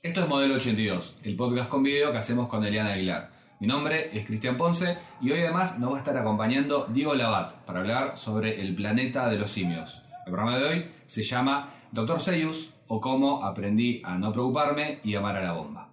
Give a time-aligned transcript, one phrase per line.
[0.00, 3.32] Esto es Modelo 82, el podcast con video que hacemos con Eliana Aguilar.
[3.58, 7.54] Mi nombre es Cristian Ponce y hoy además nos va a estar acompañando Diego Labat
[7.64, 10.00] para hablar sobre el planeta de los simios.
[10.24, 15.16] El programa de hoy se llama Doctor Seyus o cómo aprendí a no preocuparme y
[15.16, 15.88] amar a la bomba.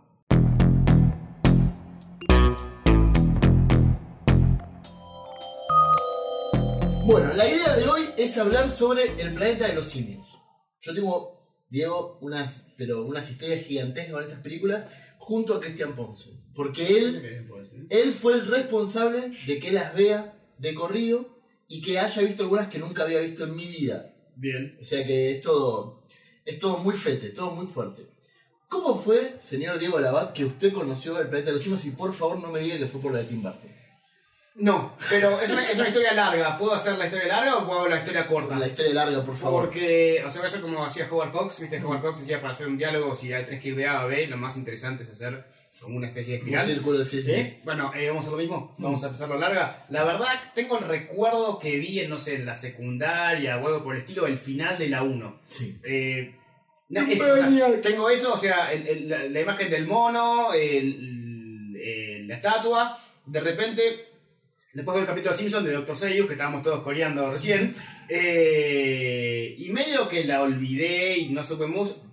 [7.08, 10.28] Bueno, la idea de hoy es hablar sobre el planeta de los simios.
[10.80, 11.35] Yo tengo,
[11.70, 14.86] Diego, unas, pero unas historias gigantescas con estas películas
[15.18, 16.32] junto a Cristian Ponce.
[16.54, 17.48] Porque él,
[17.90, 21.36] él fue el responsable de que las vea de corrido
[21.68, 24.14] y que haya visto algunas que nunca había visto en mi vida.
[24.36, 24.78] Bien.
[24.80, 26.06] O sea que es todo,
[26.46, 28.08] es todo muy fete, todo muy fuerte.
[28.68, 32.14] ¿Cómo fue, señor Diego Labat, que usted conoció el planeta de los simios y por
[32.14, 33.70] favor no me diga que fue por la de Tim Burton?
[34.58, 36.58] No, pero es una, es una historia larga.
[36.58, 38.58] ¿Puedo hacer la historia larga o puedo hacer la historia corta?
[38.58, 39.66] La historia larga, por favor.
[39.66, 41.82] Porque, o sea, va a ser como hacía Howard Cox, ¿viste?
[41.84, 44.06] Howard Cox decía para hacer un diálogo, si hay tres que ir de A a
[44.06, 45.44] B, lo más interesante es hacer
[45.82, 46.66] como una especie de Un espiral.
[46.68, 47.34] círculo, sí, sí.
[47.36, 47.58] ¿Sí?
[47.66, 48.76] Bueno, eh, vamos a hacer lo mismo.
[48.78, 49.86] Vamos a empezarlo larga.
[49.90, 53.84] La verdad, tengo el recuerdo que vi en, no sé, en la secundaria o algo
[53.84, 55.42] por el estilo, el final de la 1.
[55.50, 55.78] Sí.
[55.84, 56.34] Eh,
[56.88, 60.54] no, es- o sea, tengo eso, o sea, el- el- la, la imagen del mono,
[60.54, 62.98] el- la estatua.
[63.26, 64.15] De repente,
[64.76, 65.96] después del capítulo Simpson de Dr.
[65.98, 67.74] Seuss, que estábamos todos coreando recién,
[68.10, 72.04] eh, y medio que la olvidé y no supe mucho.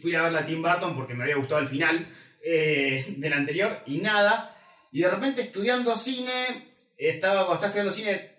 [0.00, 2.06] Fui a ver la Tim Burton porque me había gustado el final
[2.44, 4.56] eh, del anterior y nada.
[4.92, 6.30] Y de repente estudiando cine,
[6.98, 8.30] estaba cuando estaba estudiando cine,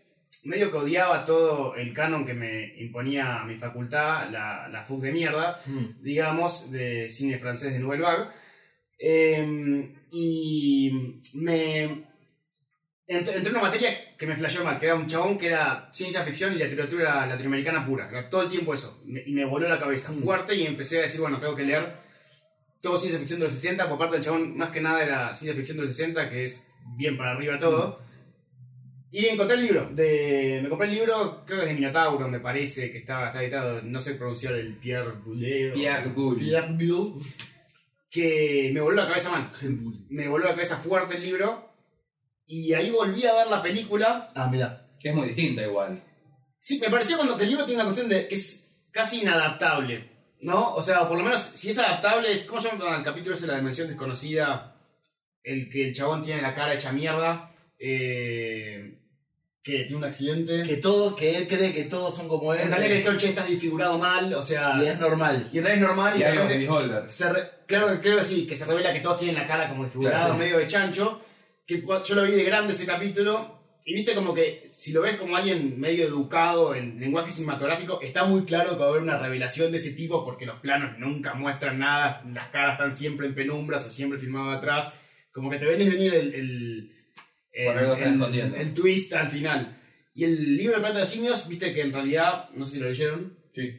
[0.43, 5.11] medio que odiaba todo el canon que me imponía mi facultad, la, la FUC de
[5.11, 6.03] mierda, Mm.
[6.03, 8.29] digamos, de cine francés de Nouvelle Vague.
[8.99, 12.03] Eh, y me
[13.07, 16.21] entré, en una materia que me flasheó mal, que era un chabón que era ciencia
[16.23, 18.09] ficción y literatura latinoamericana pura.
[18.09, 19.01] Era todo el tiempo eso.
[19.05, 20.23] Me- y me voló la cabeza Mm.
[20.23, 21.93] fuerte y empecé a decir, bueno, tengo que leer
[22.81, 23.87] todo ciencia ficción de los 60.
[23.87, 26.67] Por parte del chabón, más que nada era ciencia ficción de los 60, que es
[26.97, 28.01] bien para arriba todo.
[29.11, 29.89] Y encontré el libro.
[29.93, 33.43] De, me compré el libro, creo que es de Minotauro, me parece, que estaba, está
[33.43, 35.71] editado, no sé pronunciar el Pierre Boulet.
[35.71, 36.39] o- Pierre Boulle.
[36.45, 37.13] Pierre Bill.
[38.09, 39.51] que me voló la cabeza mal.
[40.09, 41.72] Me voló la cabeza fuerte el libro.
[42.55, 44.31] Y ahí volví a ver la película.
[44.35, 44.87] Ah, mira.
[44.99, 46.01] Que es muy distinta igual.
[46.59, 50.11] Sí, me pareció cuando que el libro tiene una cuestión de que es casi inadaptable.
[50.41, 50.73] ¿No?
[50.75, 52.43] O sea, por lo menos, si es adaptable, es.
[52.43, 54.75] ¿Cómo se llama el capítulo ese de la dimensión desconocida?
[55.41, 57.49] El que el chabón tiene la cara hecha mierda.
[57.79, 58.99] eh,
[59.63, 60.63] que tiene un accidente.
[60.63, 62.59] Que todo, que él cree que todos son como él.
[62.61, 64.73] en realidad el coche está desfigurado mal, o sea.
[64.77, 65.49] Y es normal.
[65.53, 66.47] Y en realidad es normal y, de Diario de
[67.31, 70.33] re- claro, creo que sí, que se revela que todos tienen la cara como Claro,
[70.33, 70.39] sí.
[70.39, 71.21] medio de chancho.
[71.65, 73.61] Que yo lo vi de grande ese capítulo.
[73.85, 78.23] Y viste como que si lo ves como alguien medio educado en lenguaje cinematográfico, está
[78.23, 81.33] muy claro que va a haber una revelación de ese tipo porque los planos nunca
[81.33, 84.93] muestran nada, las caras están siempre en penumbras o siempre filmado de atrás.
[85.33, 86.91] Como que te venís venir el, el,
[87.51, 89.81] el, twist al final.
[90.15, 92.89] Y el libro del planeta de simios, viste que en realidad, no sé si lo
[92.89, 93.69] leyeron, Sí.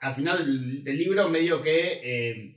[0.00, 2.56] al final del, del libro medio que eh,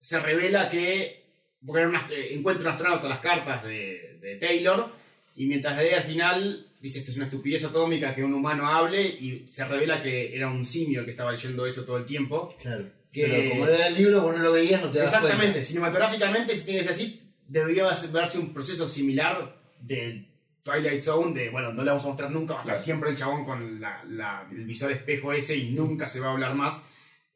[0.00, 1.23] se revela que
[1.66, 4.90] porque era unas- eh, encuentra un astronauta las cartas de, de Taylor
[5.36, 9.02] y mientras lee al final dice esto es una estupidez atómica que un humano hable
[9.02, 12.54] y se revela que era un simio el que estaba leyendo eso todo el tiempo
[12.60, 12.84] Claro.
[13.12, 16.54] Que- Pero como era el libro, vos no lo veías, no te das exactamente cinematográficamente
[16.54, 20.24] si tienes así debería verse un proceso similar de
[20.62, 22.84] Twilight Zone de bueno no le vamos a mostrar nunca va a estar Claro.
[22.84, 26.32] siempre el chabón con la- la- el visor espejo ese y nunca se va a
[26.32, 26.84] hablar más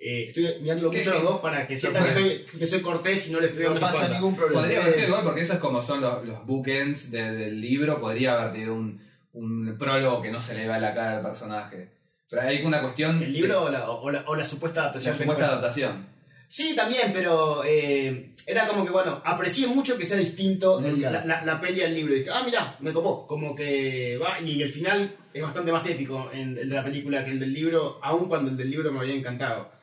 [0.00, 2.81] Eh, estoy mirándolo ¿Qué- mucho a los dos para que sientan que, estoy, que soy
[2.81, 4.60] cortés y no le estoy dando No la pasa ningún problema.
[4.62, 8.00] Podría haber sido igual porque eso es como son los, los bookends de- del libro.
[8.00, 9.00] Podría haber tenido un,
[9.32, 11.91] un prólogo que no se le va la cara al personaje.
[12.31, 13.20] Pero hay una cuestión.
[13.22, 15.16] ¿El libro o la, o la- o la supuesta La adaptación?
[15.16, 16.06] supuesta adaptación.
[16.50, 21.10] Sí, también, pero eh, era como que, bueno, aprecié mucho que sea distinto el- Nunca.
[21.10, 22.14] la, la, la peli al libro.
[22.14, 23.26] Y dije, ah, mira, me copó.
[23.26, 27.25] Como que va, y el final es bastante más épico en, el de la película
[27.25, 29.76] que el del libro, aun cuando el del libro me había encantado.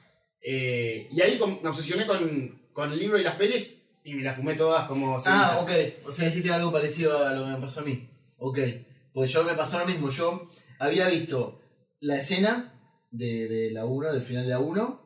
[0.47, 4.21] Eh, y ahí com- me obsesioné con, con el libro y las pelis y me
[4.23, 5.17] las fumé todas como...
[5.25, 5.61] Ah, seguidas.
[6.03, 6.07] ok.
[6.09, 8.07] O sea, hiciste algo parecido a lo que me pasó a mí.
[8.37, 8.59] Ok.
[9.13, 10.09] Pues yo me pasó lo mismo.
[10.11, 10.47] Yo
[10.77, 11.59] había visto
[12.01, 12.73] la escena
[13.09, 15.01] de, de la 1, del final de la 1.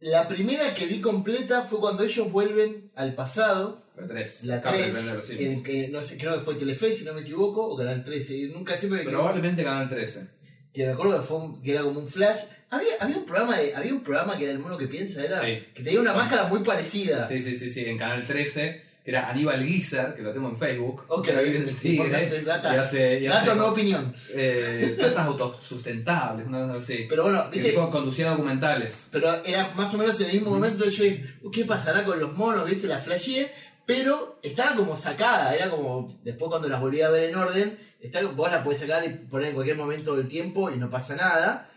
[0.00, 3.82] La primera que vi completa fue cuando ellos vuelven al pasado.
[3.96, 4.44] La 3.
[4.44, 7.76] La 3, en que, no sé, creo que fue Telefe, si no me equivoco, o
[7.76, 8.48] Canal 13.
[8.52, 9.04] Nunca siempre.
[9.04, 10.28] Probablemente Canal 13.
[10.74, 12.40] Que me acuerdo que, fue un- que era como un flash.
[12.70, 15.40] Había, había, un programa de, había un programa que era el mono que piensa, era
[15.40, 15.62] Sí.
[15.74, 17.26] que tenía una máscara muy parecida.
[17.28, 17.84] Sí, sí, sí, sí.
[17.86, 21.04] En Canal 13 que era Aníbal Guiser, que lo tengo en Facebook.
[21.08, 22.74] Ok, que importante, data.
[22.74, 24.16] Y hace, y hace, Dato, no opinión.
[24.30, 27.06] eh, casas autosustentables, una cosa así.
[27.08, 29.04] Pero bueno, viste, tipo conducía documentales.
[29.10, 32.18] pero era más o menos en el mismo momento yo dije, "Uh, ¿qué pasará con
[32.18, 32.64] los monos?
[32.68, 32.86] ¿Viste?
[32.86, 33.52] La flasheé,
[33.86, 38.24] pero estaba como sacada, era como, después cuando las volví a ver en orden, está,
[38.26, 41.70] vos la podés sacar y poner en cualquier momento del tiempo y no pasa nada.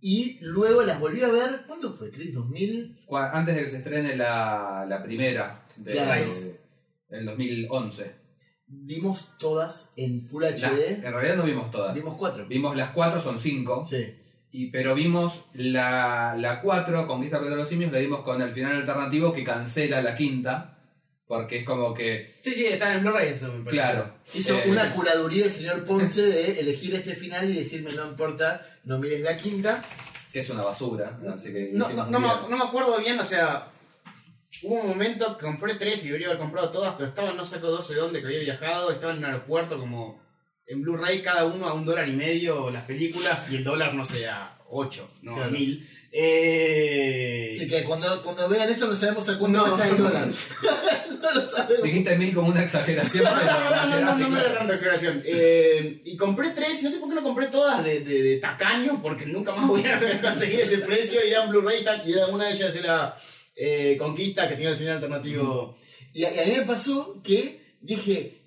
[0.00, 2.10] Y luego las volví a ver, ¿cuándo fue?
[2.10, 3.00] Chris, 2000.
[3.06, 6.22] Cua- Antes de que se estrene la, la primera de, Claro.
[7.08, 8.14] del 2011.
[8.70, 11.04] Vimos todas en Full HD.
[11.04, 11.94] en realidad no vimos todas.
[11.94, 12.46] Vimos cuatro.
[12.46, 13.86] Vimos las cuatro, son cinco.
[13.88, 14.14] Sí.
[14.52, 18.52] Y, pero vimos la, la 4 con Vista de los Simios, la vimos con el
[18.52, 20.77] final alternativo que cancela la quinta.
[21.28, 23.70] Porque es como que, Sí, sí, está en Blu-ray eso, me parece.
[23.76, 24.14] claro.
[24.34, 28.62] Hizo eh, una curaduría el señor Ponce de elegir ese final y decirme no importa,
[28.84, 29.84] no mires la quinta.
[30.32, 31.18] que es una basura.
[31.34, 33.70] Así que No, no, no, me, no me acuerdo bien, o sea,
[34.62, 37.60] hubo un momento que compré tres y debería haber comprado todas, pero estaban no sé
[37.60, 40.22] no sé dónde que había viajado, estaba en un aeropuerto como
[40.66, 44.04] en Blu-ray cada uno a un dólar y medio las películas y el dólar no
[44.04, 45.50] sé a 8, no a Claro.
[46.12, 46.20] 1000.
[46.20, 49.74] Eh, Así que cuando, cuando vean esto no sabemos a cuánto No.
[49.76, 50.28] está el dólar.
[51.22, 51.82] no lo sabemos.
[51.82, 55.22] Dijiste mil como una exageración, No, no, no, no, no, no me era tanta exageración.
[55.24, 58.36] Eh, y compré tres, y no sé por qué no compré todas de, de, de
[58.38, 61.20] tacaño, porque nunca más voy a conseguir ese precio.
[61.24, 63.16] Y eran Blu-ray y tal, y era una de ellas era
[63.56, 65.76] eh, Conquista, que tenía el final alternativo.
[66.14, 68.42] Y a, y a mí me pasó que dije,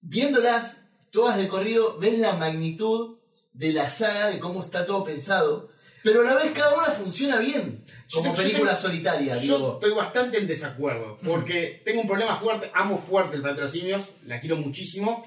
[0.00, 0.76] viéndolas
[1.10, 3.18] todas de corrido, ves la magnitud
[3.52, 5.70] de la saga, de cómo está todo pensado,
[6.04, 9.56] pero a la vez cada una funciona bien, Yo como yo película tengo- solitaria, Yo
[9.56, 9.72] digo.
[9.74, 14.56] estoy bastante en desacuerdo, porque tengo un problema fuerte, amo fuerte el simios, la quiero
[14.56, 15.26] muchísimo,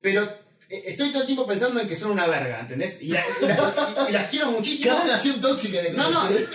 [0.00, 0.22] pero
[0.68, 2.98] eh, estoy todo el tiempo pensando en que son una verga, ¿entendés?
[3.00, 4.94] Y, la- y la- y- y las quiero muchísimo.
[4.96, 6.28] Qué relación tóxica que No, no.
[6.30, 6.46] ¿eh?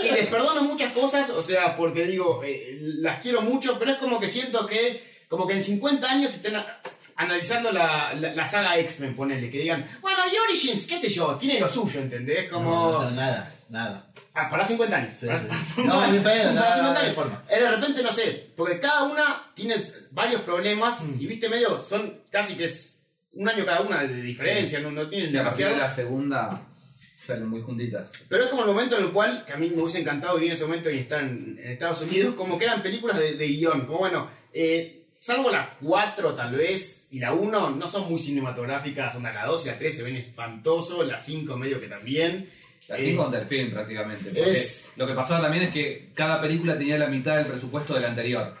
[0.00, 3.98] Y les perdono muchas cosas, o sea, porque digo, eh, las quiero mucho, pero es
[3.98, 6.54] como que siento que, como que en 50 años estén
[7.18, 11.36] analizando la, la, la saga X-Men, ponele, que digan, bueno, y Origins, qué sé yo,
[11.36, 12.48] tiene lo suyo, ¿entendés?
[12.50, 12.70] Como...
[12.70, 14.06] No, no, nada, nada.
[14.34, 15.12] Ah, para 50 años.
[15.18, 15.46] Sí, Para- sí.
[15.84, 17.14] No, ni pedo, para nada, 50 nada de años.
[17.14, 17.42] forma.
[17.50, 19.76] Eh, de repente, no sé, porque cada una tiene
[20.12, 21.20] varios problemas Mm.
[21.20, 23.00] y viste medio, son casi que es
[23.32, 25.74] un año cada una de diferencia, no, no tienen Sí, demasiado.
[25.74, 26.62] de la segunda
[27.16, 28.12] salen muy juntitas.
[28.28, 30.50] Pero es como el momento en el cual, que a mí me hubiese encantado vivir
[30.50, 33.46] en ese momento y estar en, en Estados Unidos, como que eran películas de, de
[33.48, 33.86] guion.
[33.86, 39.14] Como bueno, eh, salvo la 4 tal vez y la 1, no son muy cinematográficas.
[39.16, 42.48] Onda, la 2 y la 3 se ven espantoso, la 5 medio que también.
[42.90, 44.30] Así Eh, con del film prácticamente.
[44.30, 47.94] Porque es- lo que pasaba también es que cada película tenía la mitad del presupuesto
[47.94, 48.56] de la anterior.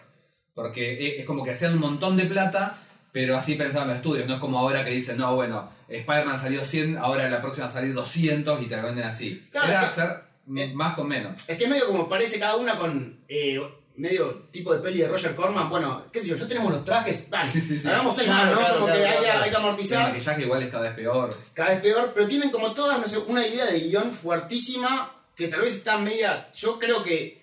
[0.54, 2.76] Porque e- es como que hacían un montón de plata,
[3.12, 4.26] pero así pensaban los estudios.
[4.26, 7.70] No es como ahora que dicen, no, bueno, Spider-Man salió 100, ahora la próxima va
[7.70, 9.46] a salir 200 y te la venden así.
[9.52, 11.40] Claro, Era que- eh, más con menos.
[11.46, 13.60] Es que es medio como parece cada una con eh,
[13.98, 15.68] medio tipo de peli de Roger Corman.
[15.68, 17.88] Bueno, qué sé yo, ya tenemos los trajes, dale, Sí, sí, sí.
[17.88, 18.58] hagamos seis Claro, más, ¿no?
[18.60, 20.08] claro, como claro, que hay, hay que El amortizar.
[20.12, 21.36] maquillaje igual es cada vez peor.
[21.54, 25.48] cada vez peor, pero tienen como todas, no sé, una idea de guion fuertísima que
[25.48, 26.48] tal vez está media.
[26.54, 27.38] Yo creo que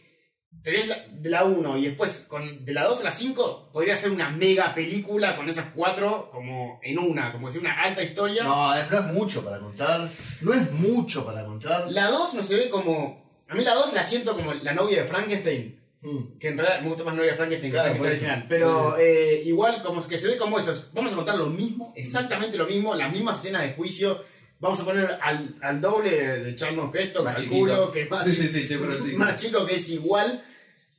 [0.64, 3.96] tenés la, de la 1 y después con, de la 2 a la 5 podría
[3.96, 8.44] ser una mega película con esas cuatro como en una, como si una alta historia.
[8.44, 10.10] No, no es mucho para contar.
[10.42, 11.92] No es mucho para contar.
[11.92, 13.24] La 2 no se ve como.
[13.48, 15.80] A mí la 2 la siento como la novia de Frankenstein.
[16.06, 16.38] Mm.
[16.40, 18.46] Que en realidad me gusta más novia Frankenstein Claro, que original.
[18.48, 20.74] Pero eh, igual como que se ve como eso.
[20.94, 24.24] Vamos a contar lo mismo, exactamente lo mismo, las mismas escenas de juicio.
[24.60, 27.92] Vamos a poner al, al doble de, Charlton Heston, Más calculo, chiquito.
[27.92, 29.14] que es más, Sí, sí, sí, que sí.
[29.18, 30.44] más chico que es igual.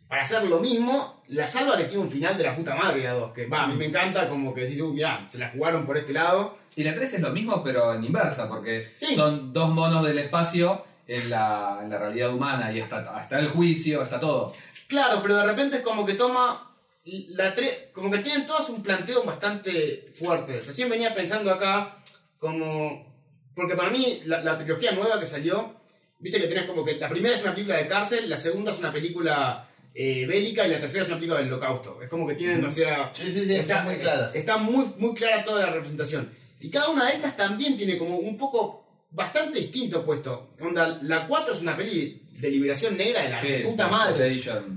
[0.09, 3.15] Para hacer lo mismo, la salva le tiene un final de la puta madre la
[3.15, 3.33] 2.
[3.33, 5.97] Que va, a mí me encanta como que decís, uy, mirá, se la jugaron por
[5.97, 6.59] este lado.
[6.77, 9.17] Y la 3 es lo mismo, pero en inversa, porque Sí.
[9.17, 13.49] son dos monos del espacio en la, en la realidad humana y hasta, hasta el
[13.49, 14.53] juicio, hasta todo.
[14.89, 16.73] Claro, pero de repente es como que toma
[17.05, 20.61] la tre- como que tienen todos un planteo bastante fuerte.
[20.61, 21.99] Recién venía pensando acá
[22.39, 23.15] como
[23.55, 25.75] porque para mí la, la trilogía nueva que salió,
[26.19, 28.79] viste que tenés como que la primera es una película de cárcel, la segunda es
[28.79, 32.03] una película eh, bélica y la tercera es una película del holocausto.
[32.03, 34.35] Es como que tienen, o sea, Sí, sí, sí, están muy claras.
[34.35, 36.31] Está muy, muy clara toda la representación.
[36.61, 40.51] Y cada una de estas también tiene como un foco bastante distinto puesto.
[40.61, 44.19] Onda, la 4 es una peli de liberación negra de la Sí, puta madre.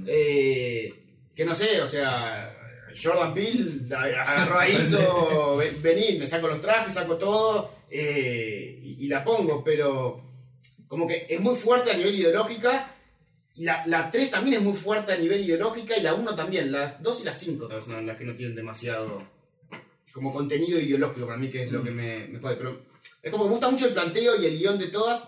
[0.07, 0.93] Eh,
[1.35, 2.55] que no sé, o sea,
[3.01, 9.05] Jordan Peele agarró ahí, hizo, "Ven- vení, me saco los trajes, saco todo eh, y,
[9.05, 10.21] y la pongo, pero
[10.87, 12.95] como que es muy fuerte a nivel ideológica.
[13.57, 16.71] La, la 3 también es muy fuerte a nivel ideológica y la 1 también.
[16.71, 19.21] Las 2 y las 5 tal vez son las que no tienen demasiado
[20.13, 22.39] como contenido ideológico para mí, que es lo que me.
[22.41, 22.81] Pero
[23.21, 25.27] es como que me gusta mucho el planteo y el guion de todas.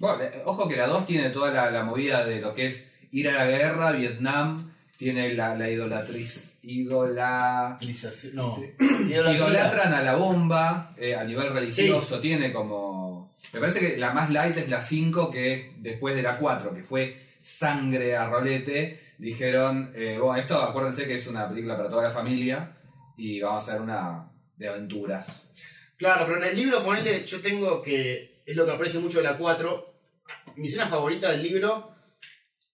[0.00, 2.86] Bueno, eh, ojo que la 2 tiene toda la, la movida de lo que es
[3.10, 6.50] ir a la guerra, Vietnam, tiene la, la idolatriz.
[6.62, 7.76] Idola.
[7.80, 8.56] Utilización- No.
[9.08, 13.34] Idolatran a la bomba eh, a nivel religioso, tiene como...
[13.52, 16.72] Me parece que la más light es la 5, que es después de la 4,
[16.74, 19.12] que fue sangre a rolete.
[19.18, 22.76] Dijeron, eh, bueno, esto acuérdense que es una película para toda la familia
[23.16, 25.48] y vamos a hacer una de aventuras.
[25.96, 28.42] Claro, pero en el libro, ponele, yo tengo que.
[28.44, 29.94] Es lo que aprecio mucho de la 4.
[30.56, 31.90] Mi escena favorita del libro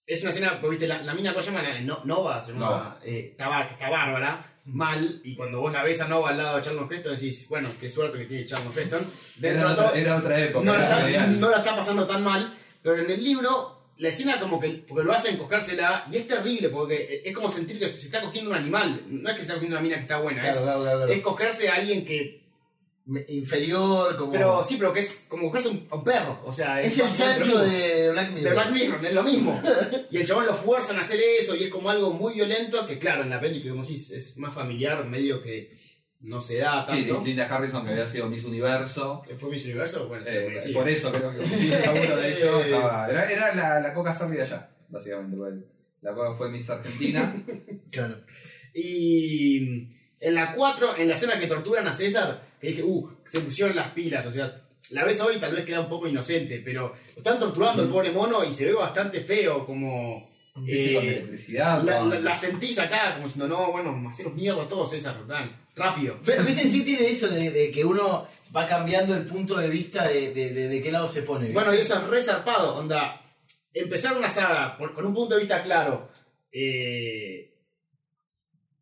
[0.07, 1.63] es una escena, porque viste, la, la mina, ¿cómo se llama?
[1.63, 2.99] La- No, Nova, se llama, Nova.
[3.05, 6.89] eh, está bárbara, mal, y cuando vos la ves a Nova al lado de Charlton
[6.91, 9.11] Heston, decís, bueno, qué suerte que tiene Charlton Heston.
[9.43, 10.65] Era de otra, todo, era otra época.
[10.65, 11.39] no, la está, real.
[11.41, 15.05] no la está pasando tan mal, pero en el libro la escena como que porque
[15.05, 18.57] lo hacen cogérsela y es terrible porque es como sentir que se está cogiendo un
[18.57, 20.83] animal, no es que se está cogiendo una mina que está buena, Claro, es, claro,
[20.83, 22.48] claro, es cogerse a alguien que
[23.29, 24.33] Inferior, como.
[24.33, 27.39] pero sí, pero que es como cogerse un- un perro, o sea, es el básicamente
[27.41, 28.45] lo chancho de Black Mirror.
[28.45, 29.63] de Black Mirror, es lo mismo.
[30.11, 32.99] Y el chabón lo fuerzan a hacer eso y es como algo muy violento que
[32.99, 35.79] claro, en la peli que como decís es más familiar, medio que
[36.21, 37.23] no se da Sí, tanto.
[37.25, 39.23] Linda Harrison, que había sido Miss Universo.
[39.39, 40.09] ¿Fue Miss Universo?
[40.09, 40.73] Bueno, sí, Eh, sí.
[40.73, 44.13] por eso creo que sí, el laburo de hecho estaba- Era, era la, la Coca
[44.13, 45.37] Sarri de allá, básicamente.
[46.01, 47.35] La Coca fue Miss Argentina.
[47.91, 48.21] Claro.
[48.75, 49.89] Y
[50.21, 53.75] en la 4, en la escena que torturan a César, que dije, uh, se pusieron
[53.77, 57.19] las pilas, o sea, la ves hoy tal vez queda un poco inocente, pero lo
[57.19, 60.27] están torturando al pobre mono y se ve bastante feo, como...
[60.67, 61.83] Sí, sí, con eh, electricidad.
[61.85, 65.57] la, la- la sentís acá, como diciendo, no, bueno, haceros mierda a todos, César, dan,
[65.77, 66.19] rápido.
[66.25, 70.09] Pero, viste, sí tiene eso de, de que uno va cambiando el punto de vista
[70.09, 71.43] de, de, de- de qué lado se pone.
[71.47, 71.55] ¿viste?
[71.55, 73.23] Bueno, y eso es re zarpado, onda.
[73.73, 76.09] Empezar una saga por- con un punto de vista claro.
[76.51, 77.48] eh,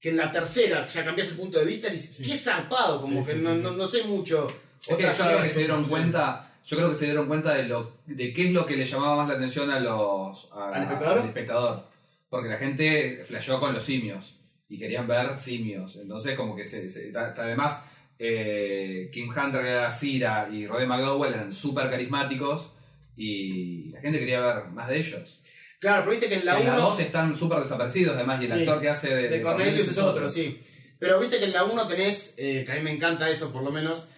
[0.01, 2.23] que en la tercera ya cambias el punto de vista y dices, Sí.
[2.23, 4.47] qué zarpado, como Sí, que sí, no, sí, no, no sé mucho.
[4.49, 7.27] Es que Otras yo creo que sagas se dieron cuenta, yo creo que se dieron
[7.27, 10.49] cuenta de lo de qué es lo que le llamaba más la atención a los
[10.53, 11.19] a- ¿Al espectador?
[11.19, 11.89] al espectador.
[12.29, 14.37] Porque la gente flasheó con los simios
[14.69, 15.97] y querían ver simios.
[15.97, 17.79] Entonces como que se, además
[18.19, 22.71] eh, Kim Hunter era Cira y Roddy McDowell eran súper carismáticos
[23.17, 25.41] y la gente quería ver más de ellos.
[25.81, 26.83] Claro, pero viste que en la En la 1.
[26.83, 28.59] 2 están súper desaparecidos además y el Sí.
[28.61, 30.59] actor que hace de, De Cornelius es otro, sí.
[30.99, 33.63] Pero viste que en la 1 tenés, eh, que a mí me encanta eso por
[33.63, 34.09] lo menos,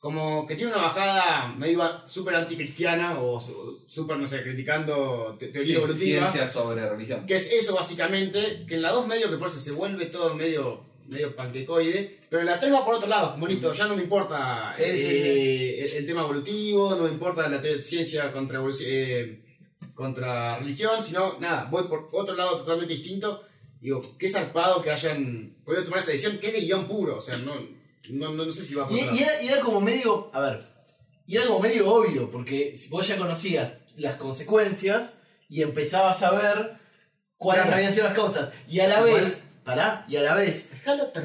[0.00, 3.40] como que tiene una bajada medio súper anticristiana o
[3.86, 6.28] súper, no sé, criticando te- teoría Sí, evolutiva.
[6.30, 7.24] ciencia sobre religión.
[7.26, 10.34] Que es eso básicamente, que en la 2 medio que por eso se vuelve todo
[10.34, 13.96] medio, medio panquecoide, pero en la 3 va por otro lado, como listo, ya no
[13.96, 18.76] me importa Sí, eh, El, el tema evolutivo, no me importa la ciencia contra, evolu-
[18.84, 19.40] eh,
[19.94, 23.44] contra religión, sino nada, voy por otro lado totalmente distinto.
[23.80, 27.20] Digo, qué zarpado que hayan podido tomar esa decisión, que es de guion puro, o
[27.20, 27.54] sea, no,
[28.10, 30.40] no, no, no sé si va por Y, y era, y era como medio, a
[30.40, 30.66] ver,
[31.26, 35.14] y era como medio obvio, porque si vos ya conocías las consecuencias
[35.48, 36.78] y empezabas a ver
[37.36, 37.76] cuáles Claro.
[37.76, 38.50] habían sido las causas.
[38.68, 40.68] Y a la vez, pará, y a la vez,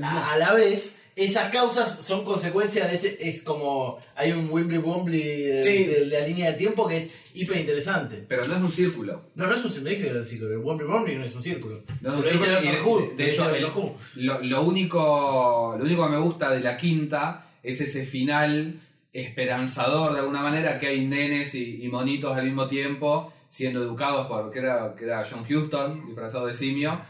[0.01, 0.93] a, a la vez,
[1.25, 5.83] esas causas son consecuencias de ese, es como, hay un Wimbly Wombly de, Sí.
[5.85, 8.23] de la línea de tiempo que es hiper interesante.
[8.27, 9.21] Pero no es un círculo.
[9.35, 11.35] No, no es un círculo, dije que era un círculo, el Wimbly Wombly no es
[11.35, 11.83] un círculo.
[12.01, 14.25] No es un Who, de- hecho, el-.
[14.25, 18.79] Lo, lo único, lo único que me gusta de la quinta es ese final
[19.11, 24.27] esperanzador de alguna manera que hay nenes y, y monitos al mismo tiempo siendo educados
[24.27, 27.01] por que era, que era John Huston, disfrazado de simio,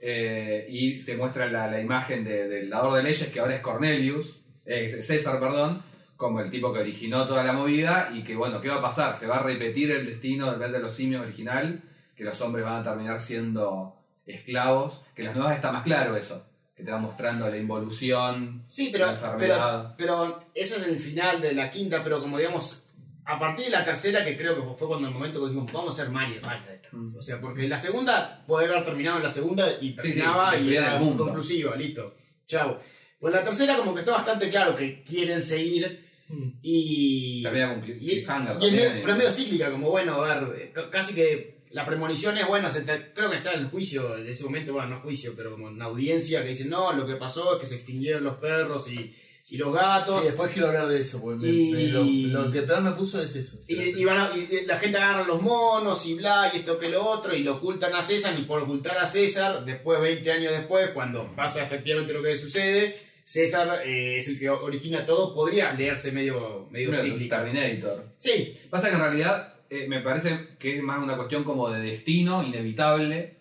[0.00, 3.60] eh, y te muestra la, la imagen de- del dador de leyes que ahora es
[3.60, 5.82] Cornelius, eh, César, perdón,
[6.16, 9.16] como el tipo que originó toda la movida y que bueno, ¿qué va a pasar?
[9.16, 11.82] ¿Se va a repetir el destino del planeta de los simios original?
[12.16, 13.94] Que los hombres van a terminar siendo
[14.26, 16.44] esclavos, que las nuevas está más claro eso,
[16.76, 19.94] que te va mostrando la involución, Sí, pero, la enfermedad.
[19.96, 22.84] pero, pero eso es el final de la quinta, pero como digamos,
[23.30, 25.90] a partir de la tercera, que creo que fue cuando el momento que dijimos, vamos
[25.98, 26.88] a hacer Mario, de esta.
[26.92, 27.04] Mm.
[27.16, 30.70] O sea, porque la segunda puede haber terminado en la segunda y terminaba sí, y
[30.70, 32.14] destruían era conclusiva, listo.
[32.46, 32.80] Chao.
[33.20, 36.48] Pues la tercera como que está bastante claro que quieren seguir Mm.
[36.62, 37.42] y...
[37.42, 40.34] Termina con y, y es también, medio- y- pero es medio cíclica, como bueno, a
[40.34, 43.60] ver, eh, ca- casi que la premonición es, bueno, se te- creo que está en
[43.60, 46.92] el juicio, en ese momento, bueno, no juicio, pero como en audiencia que dicen, no,
[46.92, 49.14] lo que pasó es que se extinguieron los perros y,
[49.50, 50.20] y los gatos.
[50.20, 52.04] Sí, después quiero hablar de eso, porque Y- me- lo,
[52.44, 53.56] lo que peor me puso es eso.
[53.66, 56.90] Y, y van a- y la gente agarra los monos y bla, y esto que
[56.90, 60.52] lo otro, y lo ocultan a César, y por ocultar a César, después, 20 años
[60.52, 65.72] después, cuando pasa efectivamente lo que sucede, César eh, es el que origina todo, podría
[65.72, 66.90] leerse medio, medio.
[66.90, 68.04] Terminator.
[68.18, 71.80] Sí, Pasa que en realidad eh, me parece que es más una cuestión como de
[71.80, 73.36] destino inevitable,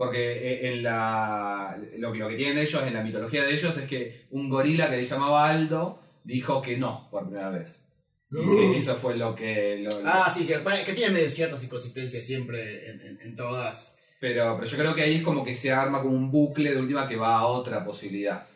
[0.00, 3.86] porque eh, en la, lo, lo que tienen ellos, en la mitología de ellos, es
[3.86, 7.84] que un gorila que se llamaba Aldo dijo que no por primera vez.
[8.32, 9.76] Y eso fue lo que...
[9.82, 13.94] lo- lo- Ah, sí, que tiene medio ciertas inconsistencias siempre en, en- en todas.
[14.20, 16.80] Pero, pero yo creo que ahí es como que se arma como un bucle de
[16.80, 18.46] última que va a otra posibilidad.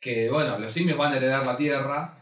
[0.00, 2.18] Que bueno, los simios van a heredar la Tierra,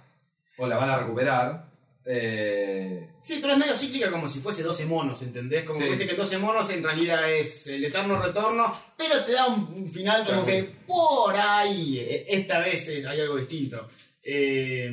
[0.59, 1.66] o la van a recuperar.
[2.07, 5.65] Eh, Sí, pero es medio cíclica como si fuese 12 monos, ¿entendés?
[5.65, 5.85] Como Sí.
[5.85, 9.91] que viste que 12 monos en realidad es el eterno retorno, pero te da un
[9.91, 10.47] final como Claro.
[10.47, 13.89] que por ahí, eh, esta vez hay algo distinto.
[14.23, 14.91] Eh,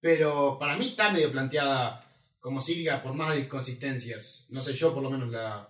[0.00, 2.04] pero para mí está medio planteada
[2.40, 4.46] como cíclica por más inconsistencias.
[4.50, 5.68] No sé, yo por lo menos la...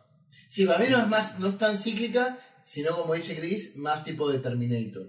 [0.48, 4.04] Sí, para mí no es más, no es tan cíclica, sino como dice Chris, más
[4.04, 5.06] tipo de Terminator.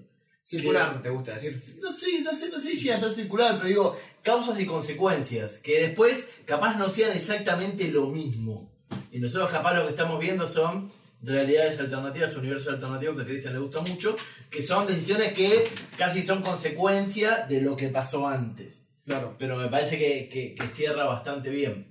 [0.60, 1.62] Circular, te gusta decir.
[1.82, 4.66] No sé, no sé, no sé si llega a ser circular, pero digo, causas y
[4.66, 8.70] consecuencias, que después capaz no sean exactamente lo mismo.
[9.12, 10.92] Y nosotros capaz lo que estamos viendo son
[11.22, 14.18] realidades alternativas, universos alternativos que a Cristian le gusta mucho,
[14.50, 15.64] que son decisiones que
[15.98, 18.82] casi son consecuencia de lo que pasó antes.
[19.06, 19.36] Claro.
[19.40, 21.88] Pero me parece que, que- que cierra bastante bien.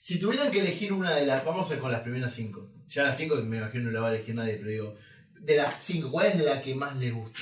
[0.00, 2.70] Si tuvieran que elegir una de las, vamos a ir con las primeras cinco.
[2.88, 4.94] Ya las cinco me imagino no la va a elegir nadie, pero digo,
[5.40, 7.40] de las cinco, ¿cuál es la que más le gusta?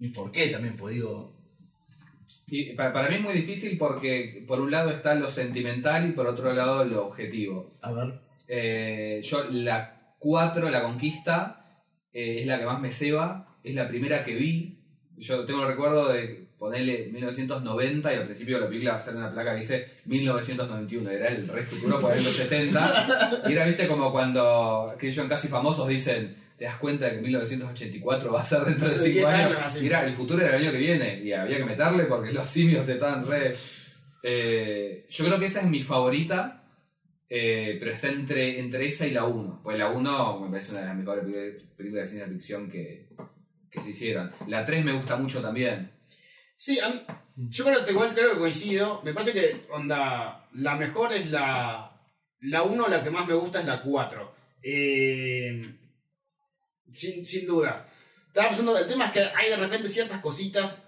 [0.00, 0.76] ¿Y por qué también?
[0.76, 1.32] Pues digo,
[2.48, 6.12] y pa- para, mí es muy difícil porque por un lado está lo sentimental y
[6.12, 7.74] por otro lado lo objetivo.
[7.82, 8.20] a ver.
[8.48, 13.86] Eh, yo la 4, la conquista, eh, es la que más me ceba, es la
[13.88, 14.78] primera que vi.
[15.18, 19.30] Yo tengo el recuerdo de ponerle 1990 y al principio de la película hacer una
[19.32, 23.42] placa que dice 1991, era el re futuro por los 70.
[23.48, 28.42] Y era, viste, como cuando aquellos casi famosos dicen, te das cuenta que 1984 va
[28.42, 29.58] a ser dentro de Hace 5 10 años.
[29.58, 32.46] años, era, el futuro era el año que viene y había que meterle porque los
[32.46, 33.56] simios estaban re...
[34.22, 36.62] Eh, yo creo que esa es mi favorita.
[37.30, 39.60] Eh, pero está entre, entre esa y la 1.
[39.62, 41.24] Pues la 1 me parece una de las mejores
[41.78, 43.08] películas de ciencia ficción que,
[43.70, 44.30] que se hicieron.
[44.46, 45.90] La 3 me gusta mucho también.
[46.56, 47.02] Sí, mí-
[47.36, 49.00] yo creo, que igual creo que coincido.
[49.02, 51.86] Me parece que onda, la mejor es la
[52.40, 54.34] la 1, la que más me gusta es la 4.
[54.62, 55.62] Eh,
[56.92, 57.88] sin, sin duda.
[58.28, 60.86] Estaba pensando, el tema es que hay de repente ciertas cositas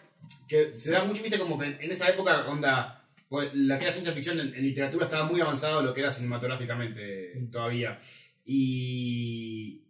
[0.49, 3.93] que se dan mucho, viste, como que en esa época, onda, pues, la que era
[3.93, 7.99] ciencia ficción en, en literatura estaba muy avanzado de lo que era cinematográficamente todavía.
[8.45, 9.83] Y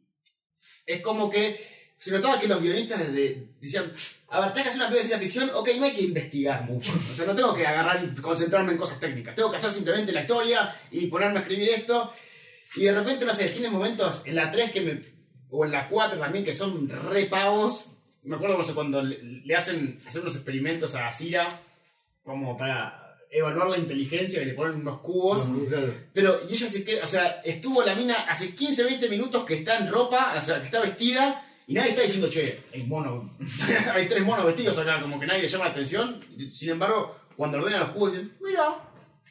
[0.86, 3.92] es como que se notaba que los guionistas desde- decían,
[4.28, 6.64] a ver, tengo que hacer una película de ciencia ficción, ok, no hay que investigar
[6.64, 6.92] mucho.
[7.10, 9.34] O sea, no tengo que agarrar y concentrarme en cosas técnicas.
[9.36, 12.12] Tengo que hacer simplemente la historia y ponerme a escribir esto.
[12.76, 15.02] Y de repente, no sé, tiene momentos en la 3 que me,
[15.52, 17.86] o en la 4 también que son re pavos.
[18.24, 21.60] Me acuerdo, no sé, cuando le, hacen hacer unos experimentos a Cira,
[22.24, 25.48] como para evaluar la inteligencia y le ponen unos cubos.
[25.68, 25.94] Claro.
[26.12, 29.54] Pero, y ella se queda, o sea, estuvo la mina hace 15, 20 minutos que
[29.54, 33.36] está en ropa, o sea, que está vestida, y nadie está diciendo, che, hay mono,
[33.94, 36.20] hay tres monos vestidos acá, como que nadie le llama la atención.
[36.52, 38.78] Sin embargo, cuando ordenan los cubos, dicen, mira,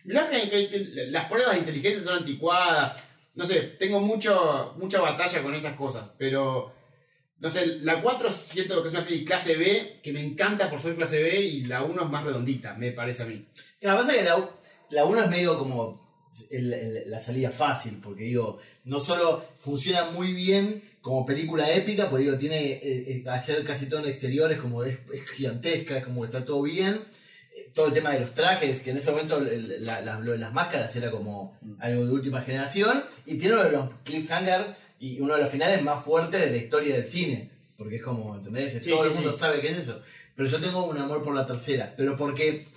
[0.04, 2.98] mirá que, que- que las pruebas de inteligencia son anticuadas.
[3.34, 6.74] No sé, tengo mucho, mucha batalla con esas cosas, pero.
[7.40, 10.80] No sé, la 4 siento que es una peli clase B, que me encanta por
[10.80, 13.48] ser clase B, y la 1 es más redondita, me parece a mí.
[13.80, 14.48] Que pasa que la,
[14.92, 16.02] la 1 es medio como
[16.52, 22.38] la salida fácil, porque digo, no solo funciona muy bien como película épica, pues digo,
[22.38, 26.46] tiene eh, eh, hacer casi todo en exteriores, como es, es gigantesca, es como está
[26.46, 27.02] todo bien.
[27.72, 30.32] Eh, Todo el tema de los trajes, que en ese momento el- la- la- lo
[30.34, 34.66] de las máscaras era como algo de última generación, y tiene uno de los cliffhanger
[35.00, 38.36] y uno de los finales más fuertes de la historia del cine, porque es como,
[38.36, 38.74] ¿entendés?
[38.84, 39.40] Sí, todo sí, el mundo sí.
[39.40, 40.02] sabe qué es eso.
[40.36, 42.68] Pero yo tengo un amor por la tercera, pero porque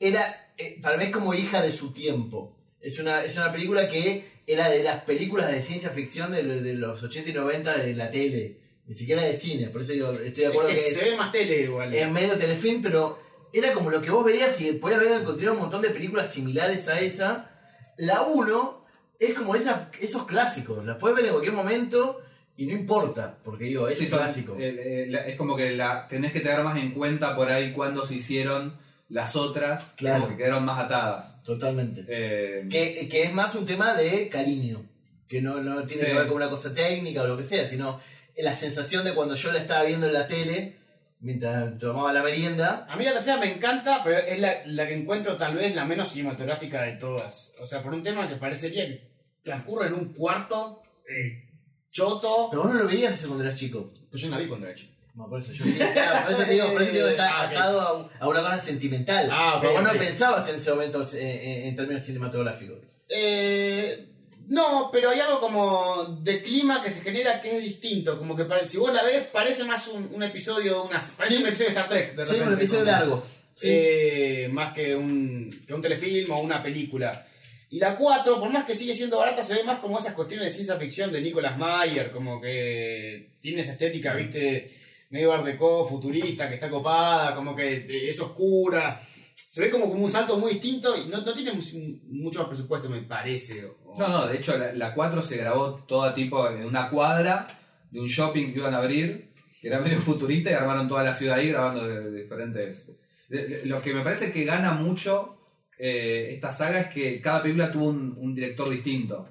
[0.00, 2.56] era, eh, para mí es como hija de su tiempo.
[2.80, 6.60] Es una, es una película que era de las películas de ciencia ficción de, lo-
[6.60, 9.68] de los 80 y 90 de la tele, ni siquiera de cine.
[9.68, 11.92] Por eso digo, estoy de acuerdo Es que que, se ve más tele igual.
[11.92, 13.18] es medio telefilm, pero
[13.52, 16.88] era como lo que vos veías y podías ver encontrar un montón de películas similares
[16.88, 17.50] a esa.
[17.96, 18.84] La 1
[19.18, 22.20] es como esa, esos clásicos, las puedes ver en cualquier momento
[22.56, 24.56] y no importa, porque digo, es Sí, un son- clásico.
[24.58, 27.72] eh, eh, la- es como que la, tenés que tener más en cuenta por ahí
[27.72, 28.76] cuando se hicieron
[29.08, 30.22] las otras, Claro.
[30.24, 31.42] como que quedaron más atadas.
[31.42, 32.04] Totalmente.
[32.08, 34.84] Eh, Que, que es más un tema de cariño,
[35.28, 36.08] que no, no tiene Sí.
[36.10, 38.00] que ver con una cosa técnica o lo que sea, sino
[38.36, 40.76] la sensación de cuando yo la estaba viendo en la tele,
[41.20, 42.86] mientras tomaba la merienda.
[42.88, 45.84] A mí la tercera me encanta, pero es la, la que encuentro tal vez la
[45.84, 47.54] menos cinematográfica de todas.
[47.60, 49.08] O sea, por un tema que parecería que
[49.42, 51.48] transcurre en un cuarto eh,
[51.90, 52.48] choto.
[52.50, 53.92] Pero vos no lo veías eso cuando eras chico.
[54.10, 54.94] Pues yo no la vi cuando era chico.
[55.14, 57.12] No, por eso yo sí, claro, por eso te digo, por eso te digo que
[57.14, 59.28] está Ah, atado a, un- a una cosa sentimental.
[59.32, 62.78] Ah, Pero vos no pensabas en ese momento eh, eh, en términos cinematográficos.
[63.08, 64.12] Eh,
[64.48, 68.18] no, pero hay algo como de clima que se genera que es distinto.
[68.18, 71.42] Como que pare- si vos la ves, parece más un, un episodio, una, parece Sí.
[71.42, 72.14] un episodio de Star Trek.
[72.16, 73.26] De Sí, un episodio como- largo.
[73.54, 73.66] Sí.
[73.70, 77.26] Eh, más que un, que un telefilm o una película.
[77.70, 80.46] Y la 4, por más que sigue siendo barata, se ve más como esas cuestiones
[80.46, 84.70] de ciencia ficción de Nicolas Mayer, como que tiene esa estética, viste,
[85.10, 89.02] medio art deco, futurista, que está copada, como que es oscura.
[89.46, 91.62] Se ve como, como un salto muy distinto y no, no tiene mu-
[92.08, 93.66] mucho más presupuesto, me parece.
[93.96, 97.46] No, no, de hecho la, la 4 se grabó todo tipo en una cuadra
[97.90, 101.14] de un shopping que iban a abrir, que era medio futurista y armaron toda la
[101.14, 102.86] ciudad ahí grabando de, de diferentes...
[103.28, 105.36] de- de- lo que me parece que gana mucho
[105.78, 109.28] eh, esta saga es que cada película tuvo un, un director distinto.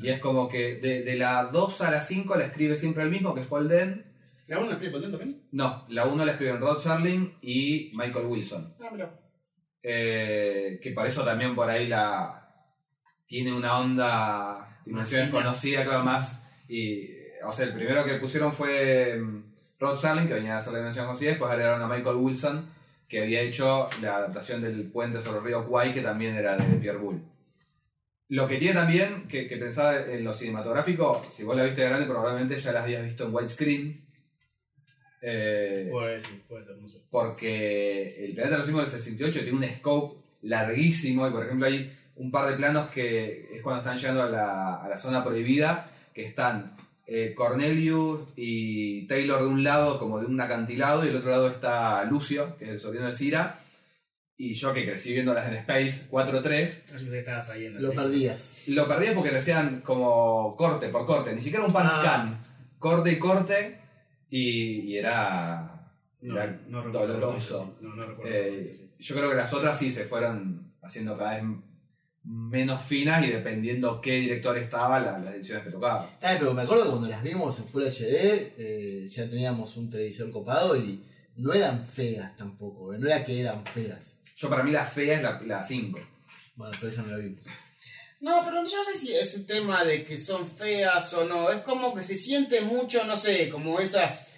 [0.00, 3.34] Y es como que de, la 2 a la 5 la escribe siempre el mismo,
[3.34, 4.04] que es Paul Den.
[4.46, 5.42] ¿La 1 la escribe Pontén también?
[5.52, 8.74] No, la 1 la escriben Rod Serling y Michael Wilson.
[8.80, 9.10] Ah.
[9.82, 12.47] Eh, que por eso también por ahí la
[13.28, 17.10] tiene una onda dimensión desconocida creo más y
[17.44, 19.44] o sea el primero que pusieron fue mm,
[19.78, 22.70] Rod Serling que venía a hacer la dimensión desconocida después agregaron a Michael Wilson
[23.08, 26.76] que había hecho la adaptación del puente sobre el río Kwai que también era de
[26.76, 27.20] Pierre Boulle
[28.30, 31.88] lo que tiene también que, que pensaba en lo cinematográfico si vos la viste de
[31.88, 34.08] grande probablemente ya la habías visto en widescreen
[35.20, 37.00] eh, Puede ser, puede ser, no sé.
[37.10, 41.66] porque el planeta de los simios del 68 tiene un scope larguísimo y por ejemplo
[41.66, 45.24] hay un par de planos que es cuando están llegando a la, a la zona
[45.24, 46.76] prohibida que están
[47.06, 51.48] eh, Cornelius y Taylor de un lado como de un acantilado y del otro lado
[51.48, 53.60] está Lucio que es el sobrino de Cira
[54.36, 57.80] y yo que crecí viéndolas en Space 4-3 No sé si estabas ahí en la
[57.80, 58.54] Lo perdías.
[58.68, 61.98] lo perdí porque decían como corte por corte ni siquiera un pan Ah.
[62.00, 62.46] scan
[62.78, 63.80] corte y corte
[64.30, 67.06] y, y era, No, era no recuerdo.
[67.14, 68.32] doloroso No, no recuerdo.
[68.34, 71.44] Eh, yo creo que las otras sí se fueron haciendo cada vez
[72.24, 76.18] menos finas y dependiendo qué director estaba, la- las ediciones que tocaba.
[76.20, 79.90] Ah, pero me acuerdo que cuando las vimos en Full HD, eh, ya teníamos un
[79.90, 81.04] televisor copado y
[81.36, 82.92] no eran feas tampoco.
[82.94, 84.18] eh, No era que eran feas.
[84.36, 85.98] Yo para mí la fea es la- la 5.
[86.56, 87.42] Bueno, pero esa no la vimos.
[88.20, 91.50] No, pero yo no sé si es un tema de que son feas o no.
[91.50, 94.32] Es como que se siente mucho, no sé, como esas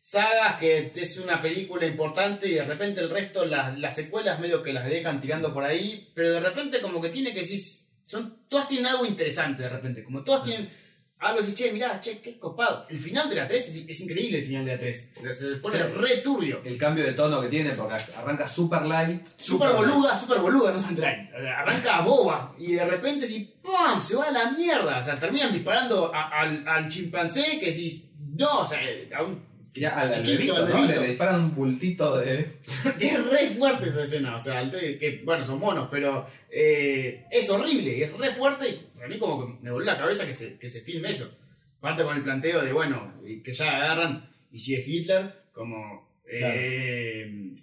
[0.00, 4.62] sagas que es una película importante y de repente el resto, las, las secuelas medio
[4.62, 7.60] que las dejan tirando por ahí, pero de repente como que tiene que decir,
[8.06, 10.70] son, todas tienen algo interesante de repente, como todas tienen
[11.18, 12.86] algo así, che, mirá, che, qué copado.
[12.88, 15.12] El final de la 3 es, es increíble el final de la 3.
[15.32, 15.82] Se pone Sí.
[15.94, 16.62] re turbio.
[16.64, 19.26] El cambio de tono que tiene, porque arranca super light.
[19.36, 19.80] Super light.
[19.86, 21.28] boluda, super boluda, no se traen.
[21.34, 24.00] Arranca boba y de repente si ¡pum!
[24.00, 24.96] se va a la mierda.
[24.96, 28.80] O sea, terminan disparando a- al, al chimpancé que decís, no, o sea,
[29.14, 30.86] a un- Ya, al, al Chiquito, bebito, al ¿no?
[30.86, 32.40] Le, disparan un bultito de.
[33.00, 34.34] es re fuerte esa escena.
[34.34, 38.86] O sea, te- que bueno, son monos, pero eh, es horrible, es re fuerte y
[38.96, 41.30] para mí como que me voló la cabeza que se, que se filme eso.
[41.78, 46.10] Aparte con el planteo de, bueno, que ya agarran y si es Hitler, como...
[46.26, 47.54] eh,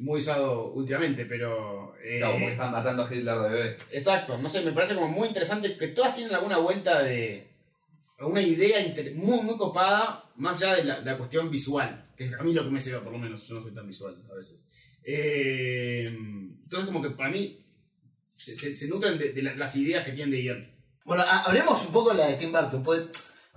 [0.00, 1.94] Muy usado últimamente, pero...
[2.02, 3.76] eh, Claro, como que están matando a Hitler de bebé.
[3.92, 7.51] Exacto, no sé, me parece como muy interesante que todas tienen alguna vuelta de.
[8.22, 8.80] Alguna idea
[9.14, 12.52] muy, muy copada, más allá de la, de la cuestión visual, que es a mí
[12.52, 14.64] lo que me se por lo menos, yo no soy tan visual a veces.
[15.04, 17.64] Eh, entonces, como que para mí
[18.34, 20.70] se, se- se nutren de, de la- las ideas que tienen de guion.
[21.04, 22.82] Bueno, ha- hablemos un poco de la de Tim Burton.
[22.82, 23.02] Pues,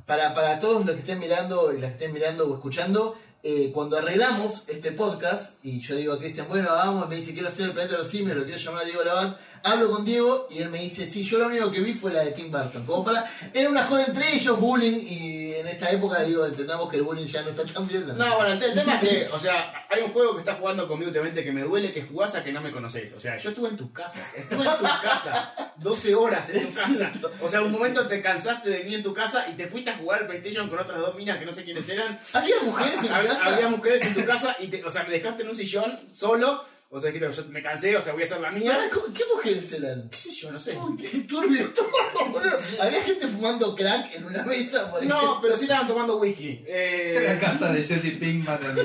[0.05, 3.71] para, para todos los que estén mirando y las que estén mirando o escuchando, eh,
[3.73, 7.67] cuando arreglamos este podcast, y yo digo a Cristian, bueno, vamos, me dice, quiero hacer
[7.67, 10.59] el planeta de los simios, lo quiero llamar a Diego Labat, hablo con Diego y
[10.59, 12.85] él me dice, sí, yo lo único que vi fue la de Tim Burton.
[12.85, 16.97] Como para, era una joda entre ellos, bullying, y en esta época, digo, entendamos que
[16.97, 18.05] el bullying ya no está tan bien.
[18.07, 20.57] No, bueno, el, te- el tema es que, o sea, hay un juego que estás
[20.59, 23.13] jugando conmigo últimamente que me duele, que jugás a que no me conocéis.
[23.13, 26.73] O sea, yo estuve en tu casa, estuve en tu casa, 12 horas en tu
[26.79, 27.11] casa.
[27.41, 29.97] O sea, un momento te cansaste de mí en tu casa y te fuiste a
[29.97, 32.19] jugar al PlayStation con otras dos minas que no sé quiénes eran.
[32.33, 33.55] ¿Había mujeres en Había, casa?
[33.55, 36.63] había mujeres en tu casa y, te, o sea, me dejaste en un sillón solo.
[36.89, 38.71] O sea, dijiste, yo me cansé, o sea, voy a hacer la mía.
[38.71, 40.07] Pará, ¿cómo- ¿Qué mujeres eran?
[40.09, 40.51] ¿Qué sé yo?
[40.51, 40.77] No sé.
[40.77, 41.89] Uy, qué turbio todo.
[42.81, 46.63] Había gente fumando crack en una mesa, por No, pero sí estaban tomando whisky.
[46.65, 48.79] Eh, En la casa de Jesse Pinkman en,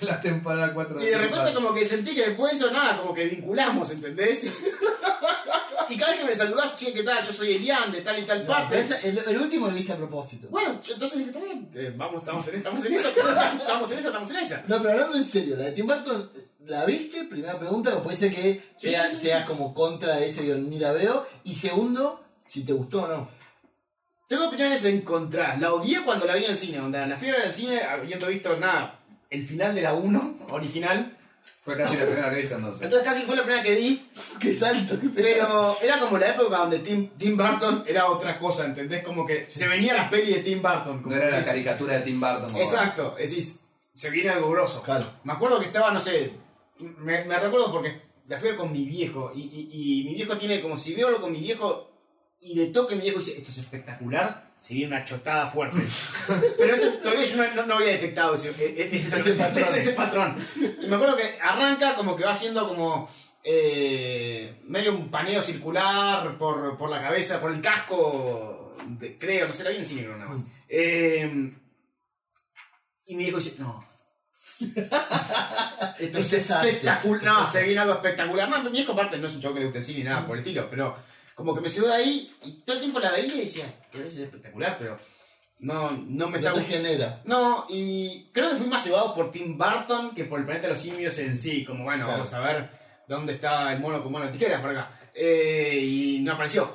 [0.00, 2.98] en la temporada 4 Y de repente como que sentí que después de eso nada,
[3.00, 4.46] como que vinculamos, ¿entendés?
[5.88, 7.22] Y cada vez que me saludás, che, ¿qué tal?
[7.22, 8.80] Yo soy Elian de tal y tal No, parte.
[8.80, 10.48] esa- el, el último lo hice a propósito.
[10.48, 13.08] Bueno, yo entonces dije, está bien, eh, vamos, estamos en, estamos en eso,
[13.60, 14.64] estamos en esa, estamos en esa.
[14.68, 16.30] No, pero hablando en serio, la de Tim Burton,
[16.66, 17.24] ¿la viste?
[17.24, 19.22] Primera pregunta, o puede ser que Sí, sea- sí, sí.
[19.22, 21.26] seas como contra de ese, digo, ni la veo.
[21.44, 23.28] Y segundo, si te gustó o no.
[24.28, 25.60] Tengo opiniones encontradas.
[25.60, 27.06] La odié cuando la vi en el cine, onda.
[27.06, 28.98] La fiebre del cine, habiendo visto, nada,
[29.28, 31.18] el final de la 1, original.
[31.62, 32.82] Fue casi la primera que hice entonces.
[32.82, 34.08] Entonces casi fue la primera que vi,
[34.40, 34.98] ¡Qué salto!
[35.00, 39.04] qué pero era como la época donde Tim, Tim Burton era otra cosa, ¿entendés?
[39.04, 41.02] Como que se venía la peli de Tim Burton.
[41.02, 42.56] Como No era la es- caricatura de Tim Burton.
[42.56, 43.44] Exacto, decir,
[43.94, 44.82] se viene algo grosso.
[44.82, 45.04] Claro.
[45.22, 46.32] Me acuerdo que estaba, no sé,
[46.82, 49.32] me, me recuerdo porque la fui a ver con mi viejo.
[49.34, 51.88] Y, y- y mi viejo tiene, como si veo algo con mi viejo
[52.40, 55.76] y le toque mi viejo y dice, esto es espectacular, se viene una chotada fuerte.
[56.58, 59.74] Pero ese, todavía yo no, no- no había detectado ese, ese- ese- Ese patrón.
[59.76, 60.36] ese- patrón.
[60.82, 63.08] Y me acuerdo que arranca como que va haciendo como
[63.44, 69.52] eh, medio un paneo circular por, por la cabeza, por el casco, de- creo, no
[69.52, 70.46] sé, la vi en cine nada más.
[70.68, 71.52] Eh,
[73.06, 73.84] y mi viejo dice, no.
[75.98, 77.24] Esto es espectacular.
[77.24, 78.48] No, se viene algo espectacular.
[78.48, 80.26] No, mi viejo aparte no es un chavo que le guste el cine ni nada
[80.26, 80.96] por el estilo, pero
[81.34, 84.10] como que me siguió de ahí y todo el tiempo la veía y decía, debe
[84.10, 84.98] ser espectacular, pero
[85.60, 87.20] no, no me está genera.
[87.24, 90.72] No, y creo que fui más llevado por Tim Burton que por el planeta de
[90.74, 91.64] los simios en sí.
[91.64, 92.18] Como bueno, Claro.
[92.20, 92.70] vamos a ver
[93.08, 94.98] dónde está el mono con mano de tijeras por acá.
[95.14, 96.74] Eh, y no apareció.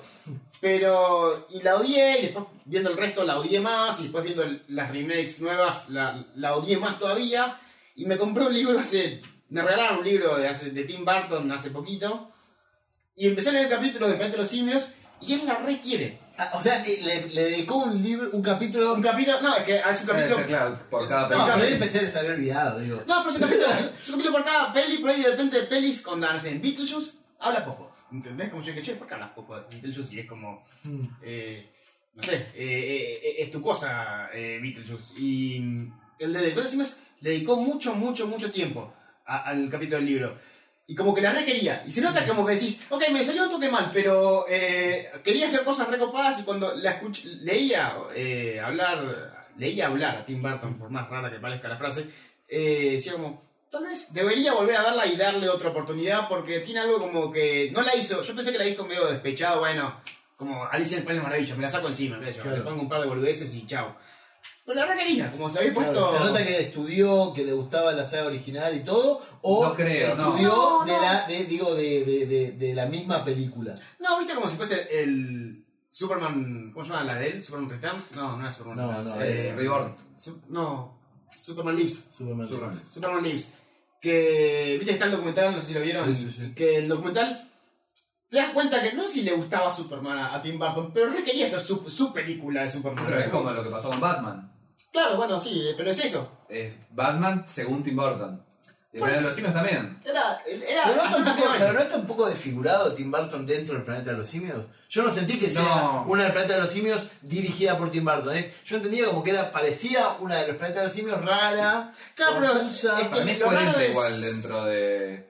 [0.59, 4.41] Pero, y la odié, y después viendo el resto la odié más, y después viendo
[4.43, 7.59] el- las remakes nuevas la, la odié más todavía.
[7.97, 9.21] Y me compré un libro hace.
[9.49, 12.31] Me regalaron un libro de, hace- de Tim Burton hace poquito.
[13.15, 16.19] Y empecé a leer el capítulo de Planeta de los Simios, y él la requiere.
[16.37, 18.93] Ah, o sea, le, le dedicó un libro, un capítulo.
[18.93, 19.41] Un capítulo.
[19.41, 20.45] No, es que es un capítulo.
[20.45, 21.55] claro, por cada No, película.
[21.55, 23.01] pero empecé a estar olvidado, digo.
[23.07, 25.61] No, pero es un capítulo, es un capítulo por cada peli, por ahí de repente
[25.63, 27.91] pelis con no sé, en Beetlejuice habla poco.
[28.11, 28.49] ¿Entendés?
[28.49, 30.13] Como yo que, che, ¿por qué hablas poco de Beetlejuice?
[30.13, 31.07] Y es como, Mm.
[31.23, 31.71] eh,
[32.13, 35.19] no sé, eh, eh, eh, es tu cosa, eh, Beetlejuice.
[35.19, 38.93] Y mm, el de Después decimos, le dedicó mucho, mucho, mucho tiempo
[39.25, 40.37] a- al capítulo del libro.
[40.89, 41.83] Y como que la requería.
[41.85, 45.45] Y se nota como que decís, ok, me salió un toque mal, pero eh, quería
[45.47, 50.75] hacer cosas recopadas y cuando la escuch- leía eh, hablar, leía hablar a Tim Burton,
[50.79, 52.05] por más rara que parezca la frase,
[52.47, 56.79] eh, decía como, tal vez debería volver a verla y darle otra oportunidad porque tiene
[56.79, 58.21] algo como que no la hizo.
[58.23, 59.99] Yo pensé que la hizo medio despechado, bueno,
[60.37, 62.57] como Alicia en el País de las Maravillas, me la saco encima, yo, Claro.
[62.57, 63.97] le pongo un par de boludeces y chao.
[64.67, 66.17] Pero la requería, como se había Claro, puesto...
[66.17, 70.13] se nota que estudió, que le gustaba la saga original y todo, o No creo,
[70.15, 70.27] no.
[70.27, 71.01] estudió No, de no.
[71.01, 73.73] la, de, digo, de, de, de, de la misma película.
[73.99, 76.71] No, viste como si fuese el Superman.
[76.73, 77.43] ¿Cómo se llama la de él?
[77.43, 78.15] ¿Superman Returns?
[78.17, 79.15] No, no es Superman No, Returns.
[79.15, 79.95] no, eh, Reborn.
[80.17, 80.99] Su- no,
[81.33, 82.03] Superman Lives.
[82.17, 82.47] Superman.
[82.47, 82.81] Superman.
[82.89, 83.53] Superman Lives.
[84.01, 84.71] Que.
[84.79, 85.55] ¿Viste que está el documental?
[85.55, 86.13] No sé si lo vieron.
[86.15, 86.53] Sí, sí, sí.
[86.53, 87.49] Que el documental.
[88.29, 91.09] Te das cuenta que no sé si le gustaba Superman a, a Tim Burton, pero
[91.09, 93.05] no quería hacer su, su película de Superman.
[93.07, 94.51] Pero es como lo que pasó con Batman.
[94.97, 96.31] Claro, bueno, sí, pero es eso.
[96.49, 98.43] Es Batman según Tim Burton.
[98.91, 99.99] Y el Pues- Planeta de los Simios también.
[100.03, 100.41] Era.
[100.47, 101.57] era Pero no, está un poco, cosa.
[101.59, 104.65] pero no está un poco desfigurado Tim Burton dentro del planeta de los simios.
[104.89, 108.35] Yo no sentí que sea una del planeta de los simios dirigida por Tim Burton.
[108.35, 108.53] ¿eh?
[108.65, 112.35] Yo entendía como que era parecía una de los planetas de los simios rara, Claro,
[112.39, 112.99] confusa.
[113.01, 115.29] es Para mí es coherente es- igual dentro de,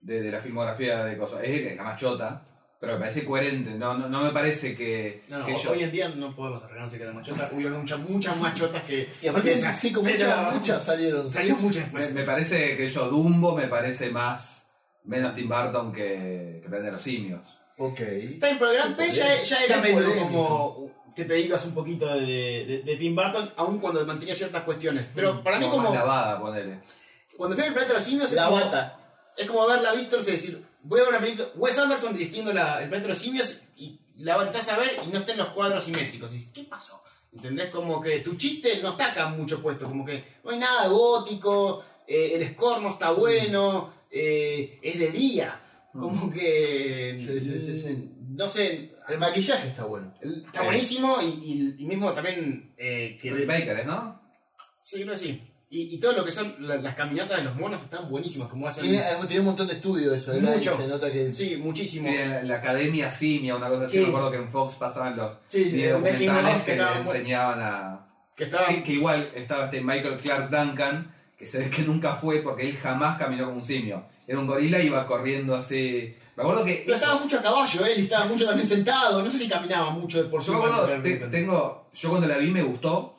[0.00, 1.40] de, de la filmografía de cosas.
[1.42, 2.42] Es la más chota,
[2.80, 3.70] pero me parece coherente.
[3.72, 5.70] No, no, no me parece que, No, no, que ho- yo...
[5.72, 7.48] hoy en día no podemos arreglarse que la machota.
[7.52, 9.08] Hubo muchas, muchas machotas que.
[9.22, 11.28] Y aparte, esa, sí, como muchas, muchas salieron.
[11.30, 12.14] Salió muchas Me, después.
[12.14, 14.66] me parece que yo Dumbo me parece más
[15.04, 17.46] menos Tim Burton que, que Planeta de los Simios.
[17.78, 18.00] Ok.
[18.00, 20.26] Está bien, pero el Gran Pez ya, ya era medio polémico.
[20.26, 20.96] como.
[21.16, 22.20] Te pedías un poquito de,
[22.66, 25.06] de, de Tim Burton, aun cuando mantenía ciertas cuestiones.
[25.14, 26.80] Pero para mí, Como más lavada, ponele.
[27.38, 28.98] Cuando fui al planeta de los simios, La es como, bata.
[29.34, 31.48] es como haberla visto, no sé, decir, voy a ver una película.
[31.56, 35.18] Wes Anderson dirigiendo la, el planeta de simios y la entras a ver y no
[35.18, 36.30] está en los cuadros simétricos.
[36.30, 37.02] Y dices, ¿qué pasó?
[37.32, 37.68] ¿Entendés?
[37.70, 41.84] Como que tu chiste no está acá mucho puesto, como que no hay nada gótico,
[42.06, 45.60] eh, el score no está bueno, eh, es de día.
[45.92, 47.16] Como que.
[47.18, 48.12] Sí, sí, sí.
[48.28, 48.92] No sé.
[49.08, 50.12] El maquillaje está bueno.
[50.20, 52.74] Está buenísimo y, y- y mismo también.
[52.76, 53.86] Eh, que, Rick Baker.
[53.86, 54.20] ¿no?
[54.82, 55.42] sí, creo que sí.
[55.68, 58.68] Y, y todo lo que son la- las caminatas de los monos están buenísimas, como
[58.68, 58.84] hacen.
[58.84, 60.32] Tiene, tiene un montón de estudios eso.
[60.32, 60.54] ¿verdad?
[60.54, 60.76] Y Mucho.
[60.76, 61.30] Se nota que.
[61.30, 62.08] Sí, muchísimo.
[62.08, 63.96] Sí, la, la Academia Simia, una cosa así.
[63.96, 64.02] Sí.
[64.04, 66.70] Me acuerdo que en Fox pasaban los Sí, sí, videos los making documentales of que
[66.72, 68.06] que le estaban bu- enseñaban a...
[68.36, 68.74] Que estaban.
[68.76, 72.68] Que, que igual estaba este Michael Clark Duncan, que se ve que nunca fue porque
[72.68, 74.04] él jamás caminó como un simio.
[74.28, 76.14] Era un gorila y iba corriendo así...
[76.36, 76.82] Me acuerdo que...
[76.84, 79.20] Pero eso- estaba mucho a caballo, él y estaba mucho también sentado.
[79.22, 80.52] No sé si caminaba mucho de por sí.
[80.52, 83.15] Yo, me acuerdo, pero- te- tengo, yo cuando la vi me gustó,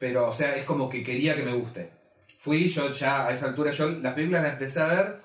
[0.00, 1.90] pero o sea, es como que quería que me guste.
[2.38, 5.16] Fui, yo ya a esa altura, yo las películas las empecé a ver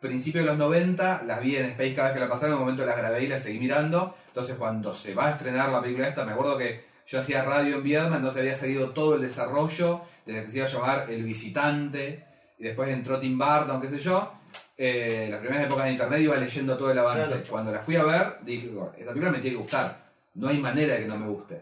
[0.00, 2.60] principios de los 90, las vi en Space cada vez que la pasaron, en un
[2.60, 4.16] momento las grabé y las seguí mirando.
[4.28, 7.76] Entonces cuando se va a estrenar la película esta, me acuerdo que yo hacía radio
[7.76, 11.22] en Viedma, entonces había seguido todo el desarrollo, desde que se iba a llamar El
[11.24, 12.24] Visitante,
[12.58, 14.32] y después entró Tim Burton, qué sé yo.
[14.78, 17.26] Eh, las primeras épocas de internet iba leyendo todo el avance.
[17.26, 17.46] Claro.
[17.50, 20.10] Cuando la fui a ver, dije, "Bueno, esta película me tiene que gustar.
[20.34, 21.60] No hay manera de que no me guste.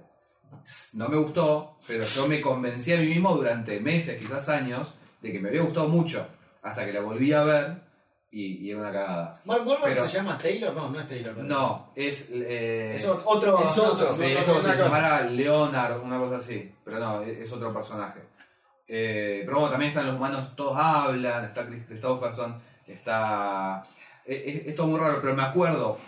[0.95, 5.33] No me gustó, pero yo me convencí a mí mismo durante meses, quizás años, de
[5.33, 6.27] que me había gustado mucho.
[6.63, 7.83] Hasta que la volví a ver
[8.31, 9.41] y, y era una cagada.
[9.45, 10.75] ¿Mark Wahlberg Pero- se llama Taylor?
[10.75, 11.35] No, no es Taylor.
[11.35, 11.49] ¿verdad?
[11.49, 12.29] No, es.
[12.33, 13.59] eh, Es otro.
[13.63, 16.71] Es otro, sí, es se llamara Leonard, una cosa así.
[16.85, 18.21] Pero no, es, es otro personaje.
[18.87, 21.45] Eh, pero bueno, también están los humanos, todos hablan.
[21.47, 23.85] Está Chris Christopherson, está
[24.25, 25.99] es, es todo muy raro, pero me acuerdo,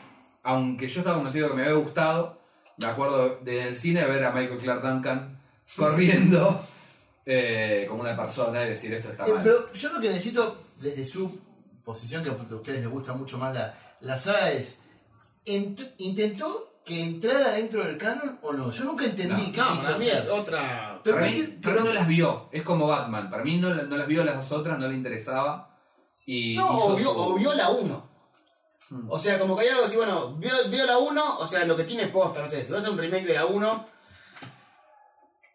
[0.43, 2.40] aunque yo estaba conocido que me había gustado,
[2.81, 5.39] me acuerdo del cine ver a Michael Clark Duncan
[5.77, 6.65] corriendo
[7.27, 9.43] eh, como una persona y decir esto está Eh, mal.
[9.43, 11.39] pero yo lo que necesito, desde su
[11.85, 14.79] posición, que a ustedes les gusta mucho más la, la saga, es.
[15.47, 18.71] ent- ¿Intentó que entrara dentro del canon o no?
[18.73, 21.01] Yo nunca entendí No, qué es otra.
[21.05, 23.83] Pero para, no mí, pero- no las vio, es como Batman, para mí no, la-
[23.85, 25.77] no las vio las dos otras, no le interesaba.
[26.27, 28.10] Y No, hizo o vio, su- o vio la 1.
[29.09, 31.77] O sea, como que hay algo así, bueno, vio, vio la 1, o sea, lo
[31.77, 33.87] que tiene posta, no sé, si vas a hacer un remake de la 1,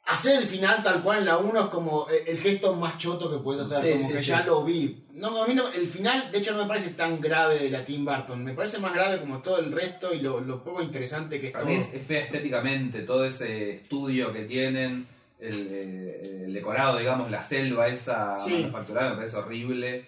[0.07, 3.29] hacer el final tal cual en la 1 es como el, el gesto más choto
[3.29, 4.25] que puedes hacer, Sí, como sí, que sí.
[4.27, 5.03] ya lo vi.
[5.13, 7.83] No, a mí no, el final, de hecho, no me parece tan grave de la
[7.83, 11.41] Tim Burton, me parece más grave como todo el resto y lo, lo poco interesante
[11.41, 11.73] que es Para todo.
[11.73, 15.07] mí es, es fea estéticamente, todo ese estudio que tienen,
[15.39, 18.53] el, eh, el decorado, digamos, la selva esa Sí.
[18.59, 20.05] manufacturada, me parece horrible.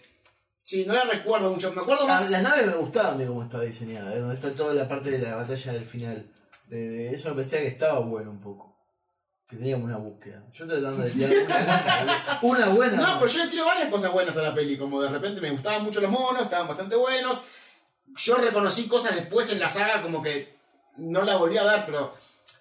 [0.68, 2.30] Sí, no la recuerdo mucho, me acuerdo Ah, más...
[2.30, 5.20] las naves me gustaban de cómo estaba diseñada, de donde está toda la parte de
[5.20, 6.30] la batalla del final.
[6.68, 8.76] De, de eso me parecía que estaba bueno un poco.
[9.48, 10.44] Que teníamos una búsqueda.
[10.52, 11.32] Yo tratando de tirar
[12.04, 12.98] una, una buena.
[12.98, 15.52] No, pero yo le tiro varias cosas buenas a la peli, como de repente me
[15.52, 17.42] gustaban mucho los monos, estaban bastante buenos.
[18.18, 20.54] Yo reconocí cosas después en la saga como que
[20.98, 22.14] no la volví a ver, pero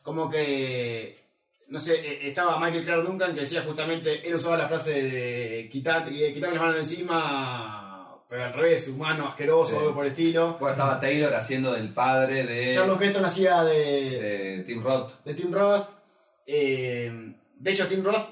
[0.05, 1.27] como que
[1.67, 5.69] no sé, eh, estaba Michael Clark Duncan que decía justamente, él usaba la frase de
[5.69, 7.83] quitar, quitarme las manos de encima,
[8.29, 9.77] pero al revés, humano, asqueroso, Sí.
[9.79, 10.57] algo por el estilo.
[10.59, 15.13] Bueno, estaba Taylor haciendo del padre de, Charles Heston hacía de, de Tim Roth.
[15.25, 15.89] de Tim Roth.
[16.47, 18.29] eh, de hecho, Tim Roth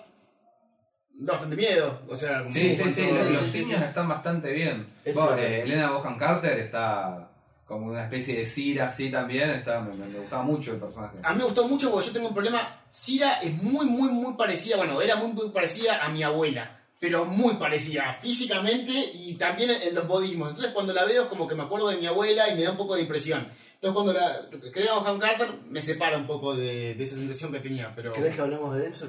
[1.15, 2.01] da bastante miedo.
[2.09, 4.87] O sea, como Sí, sí, sí, los simios están bastante bien.
[5.15, 5.63] Bueno, eh.
[5.63, 7.31] Elena Bohan Carter está
[7.65, 11.17] como una especie de Cira así también, está, me gustaba mucho el personaje.
[11.23, 12.81] A mí me gustó mucho porque yo tengo un problema.
[12.91, 14.77] Cira es muy, muy, muy parecida.
[14.77, 16.81] Bueno, era muy, muy parecida a mi abuela.
[17.05, 20.49] Pero muy parecida físicamente y también en, los modismos.
[20.49, 22.71] Entonces, cuando la veo, es como que me acuerdo de mi abuela y me da
[22.71, 23.47] un poco de impresión.
[23.75, 27.53] Entonces, cuando la creo a Han Carter, me separa un poco de, de esa sensación
[27.53, 27.91] que tenía.
[27.95, 29.07] Pero ¿Querés que hablemos de eso?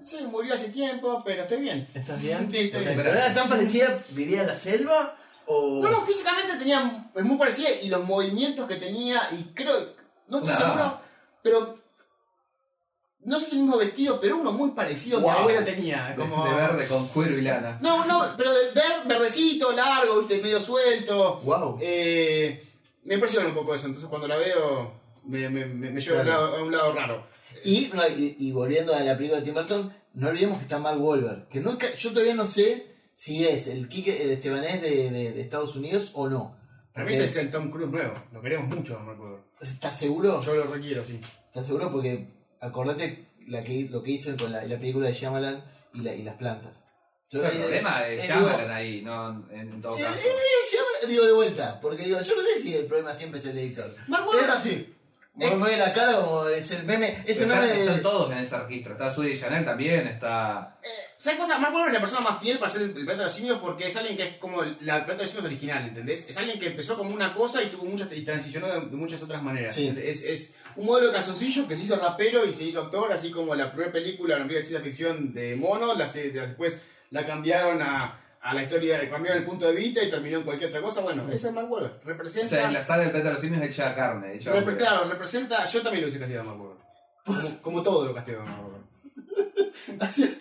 [0.00, 1.86] sí, murió hace tiempo, pero estoy bien.
[1.92, 2.50] ¿Estás bien?
[2.50, 3.04] Sí, estoy O sea, bien.
[3.04, 4.02] ¿Pero era tan parecida?
[4.12, 5.14] ¿Vivía en la selva?
[5.44, 5.82] ¿O.?
[5.82, 7.10] No, no, físicamente tenía.
[7.14, 9.92] Es muy parecida y los movimientos que tenía, y creo.
[10.28, 10.98] No estoy seguro,
[11.42, 11.77] pero.
[13.24, 15.30] No sé si el mismo vestido, pero uno muy parecido a Wow.
[15.32, 16.14] mi abuela tenía.
[16.16, 16.44] Como...
[16.46, 17.78] De verde con cuero y lana.
[17.82, 21.40] No, no, pero de ver, verdecito, largo, viste, medio suelto.
[21.44, 21.78] ¡Wow!
[21.80, 22.64] Eh,
[23.04, 24.92] me impresiona un poco eso, entonces cuando la veo
[25.24, 26.42] me, me, me, me lleva a un Claro.
[26.42, 27.26] lado- a un lado raro.
[27.64, 31.02] Y, y, y volviendo a la película de Tim Burton, no olvidemos que está Mark
[31.02, 31.48] Wahlberg.
[31.48, 35.40] Que nunca, yo todavía no sé si es el Quique el estebanés de, de- de
[35.40, 36.56] Estados Unidos o no.
[36.94, 39.44] Para mí ese es el Tom Cruise nuevo, lo queremos mucho, me acuerdo.
[39.60, 40.40] ¿Estás seguro?
[40.40, 41.20] Yo lo requiero, sí.
[41.48, 41.90] ¿Estás seguro?
[41.92, 46.14] Porque acordate la que, lo que hizo con la, la película de Shyamalan y, la,
[46.14, 46.84] y las plantas.
[47.30, 50.20] Yo, El eh, problema eh, es digo, Shyamalan ahí, no en, todo eh, caso.
[50.26, 50.30] eh,
[50.70, 53.58] Shyamalan- digo de vuelta, porque digo, yo no sé si el problema siempre es el
[53.58, 53.94] editor.
[54.08, 54.94] Mark Wahlberg- así.
[55.38, 57.84] Me mueve la cara como es el meme, ese Pero meme están, de...
[57.84, 58.92] están todos en ese registro.
[58.92, 60.78] Está Sudi Chanel también, está.
[60.82, 61.58] Eh, ¿Sabes cosa?
[61.58, 63.58] Mark Wahlberg es la persona más fiel para hacer el, el planeta de los simios
[63.58, 66.28] porque es alguien que es como el- la planeta de los simios original, ¿entendés?
[66.28, 69.22] Es alguien que empezó como una cosa y tuvo muchas y transicionó de, de muchas
[69.22, 69.74] otras maneras.
[69.74, 69.94] Sí.
[70.02, 73.30] Es, es un modelo de calzoncillo que se hizo rapero y se hizo actor, así
[73.30, 76.82] como la primera película, la primera de ciencia ficción de Mono, la, se- la- después
[77.10, 80.70] la cambiaron a, a la historia, cambiaron el punto de vista y terminó en cualquier
[80.70, 81.00] otra cosa.
[81.02, 82.00] Bueno, ese es Mark Wahlberg.
[82.04, 82.48] O Representa...
[82.48, 84.76] sea, en la saga del planeta de los simios hecha carne, hecha repre- hombre.
[84.76, 85.64] claro, representa...
[85.64, 86.78] Yo también lo hubiese castigado a Mark Wahlberg.
[87.24, 88.78] Como, como todo lo castigo a Mark Wahlberg.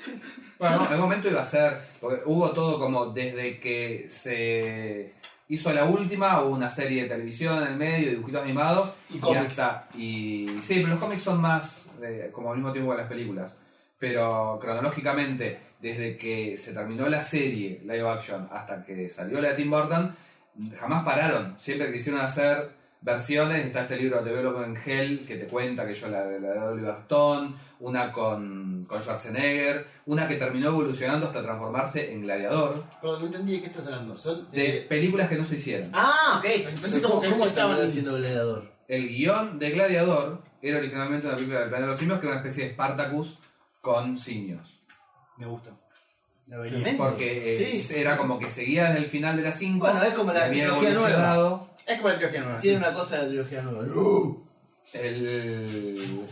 [0.60, 5.14] Bueno, en algún momento iba a ser, porque hubo todo como desde que se
[5.50, 9.60] hizo la última, hubo una serie de televisión en el medio, dibujitos animados, Y cómics.
[9.60, 13.08] hasta, y sí, pero los cómics son más eh, como al mismo tiempo que las
[13.08, 13.54] películas.
[14.00, 19.56] Pero cronológicamente, desde que se terminó la serie live action hasta que salió la de
[19.56, 20.16] Tim Burton,
[20.80, 21.56] jamás pararon.
[21.60, 22.70] Siempre quisieron hacer
[23.02, 23.66] versiones.
[23.66, 27.54] Está este libro Development Hell que te cuenta que yo la, la de Oliver Stone,
[27.80, 33.54] una con, con Schwarzenegger, una que terminó evolucionando hasta transformarse en gladiador, Perdón, no entendí
[33.54, 34.18] de qué estás hablando.
[34.18, 35.90] Son de eh, películas que no se hicieron.
[35.94, 36.80] Ah, ok.
[36.82, 37.48] Pensé ¿Cómo, estaban...
[37.48, 38.72] estaban haciendo Gladiador?
[38.88, 42.36] El guion de Gladiador era originalmente una película del planeta de los simios, que era
[42.36, 43.40] una especie de Spartacus
[43.82, 44.77] con simios.
[45.38, 45.72] Me gusta.
[46.48, 46.58] La.
[46.98, 47.94] Porque eh, Sí.
[47.96, 49.86] era como que seguía desde el final de las 5.
[49.86, 51.68] Bueno, es como la trilogía nueva.
[51.86, 52.60] Es como la trilogía nueva.
[52.60, 52.84] Tiene sí.
[52.84, 53.84] una cosa de la trilogía nueva.
[53.94, 54.44] ¡Uh!
[54.94, 56.26] El.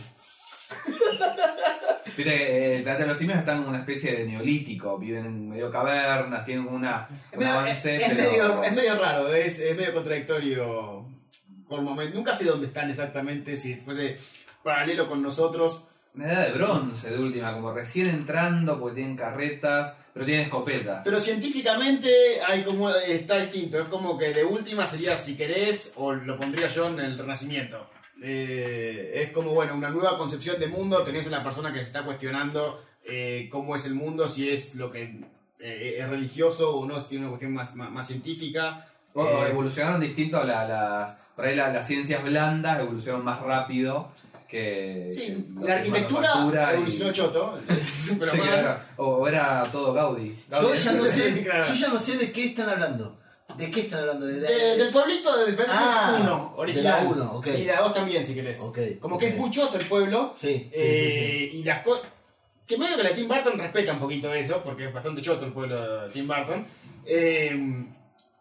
[2.16, 5.48] Viste que el planeta de los simios están en una especie de neolítico, viven en
[5.50, 9.34] medio cavernas, tienen una, Es un medio, avance, es- es pero- medio- es medio raro,
[9.34, 11.06] es, es medio contradictorio
[11.68, 12.14] por momentos.
[12.14, 14.16] Nunca sé dónde están exactamente, si fuese
[14.62, 15.84] paralelo con nosotros
[16.24, 21.02] edad de bronce de última, como recién entrando porque tienen carretas, pero tienen escopetas.
[21.04, 22.08] Pero científicamente
[22.46, 23.78] hay como está distinto.
[23.78, 27.90] Es como que de última sería si querés, o lo pondría yo en el Renacimiento.
[28.22, 31.02] Eh, es como, bueno, una nueva concepción de mundo.
[31.02, 34.74] Tenés a la persona que se está cuestionando eh, cómo es el mundo, si es
[34.74, 35.20] lo que
[35.58, 38.86] eh, es religioso o no, si tiene una cuestión más, más, más científica.
[39.14, 41.16] O- Eh, evolucionaron distinto a la- las.
[41.36, 44.12] Por ahí la- las ciencias blandas evolucionaron más rápido
[44.48, 45.08] que.
[45.10, 47.58] Sí, que la arquitectura evolucionó choto.
[48.18, 48.48] pero Sí, mal.
[48.48, 48.80] claro.
[48.96, 50.36] O, era todo Gaudí.
[50.50, 51.64] Yo ya, no sé, Claro.
[51.68, 53.18] yo ya no sé de qué están hablando.
[53.56, 54.26] ¿De qué están hablando?
[54.26, 57.04] De la- De- del pueblito de Versus Ah, 1, de original.
[57.04, 57.46] la uno, ok.
[57.46, 58.60] Y la 2 también, si querés.
[58.60, 60.32] Ok, Como que es muy choto el pueblo.
[60.36, 62.06] Sí, sí, eh, Y las cosas.
[62.66, 65.52] Que medio que la Tim Burton respeta un poquito eso, porque es bastante choto el
[65.52, 66.66] pueblo de Tim Burton.
[67.06, 67.86] Eh,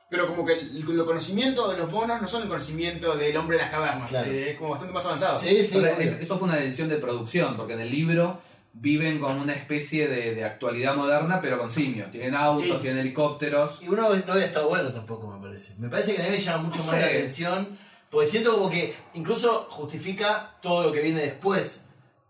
[0.09, 3.57] pero como que el, el conocimiento de los monos no son el conocimiento del hombre
[3.57, 4.09] de las cavernas.
[4.09, 4.31] Claro.
[4.31, 5.39] eh, es como bastante más avanzado.
[5.39, 5.49] sí.
[5.49, 6.05] Sí, sí, Pero obvio.
[6.09, 8.39] es- eso fue una decisión de producción, porque en el libro
[8.73, 12.11] viven con una especie de, de actualidad moderna, pero con simios.
[12.11, 12.77] Tienen autos, Sí.
[12.81, 13.79] tienen helicópteros.
[13.81, 15.73] Y uno no había estado bueno tampoco, me parece.
[15.77, 17.01] Me parece que a mí me llama mucho No más sé.
[17.01, 17.77] la atención,
[18.11, 21.81] porque siento como que incluso justifica todo lo que viene después.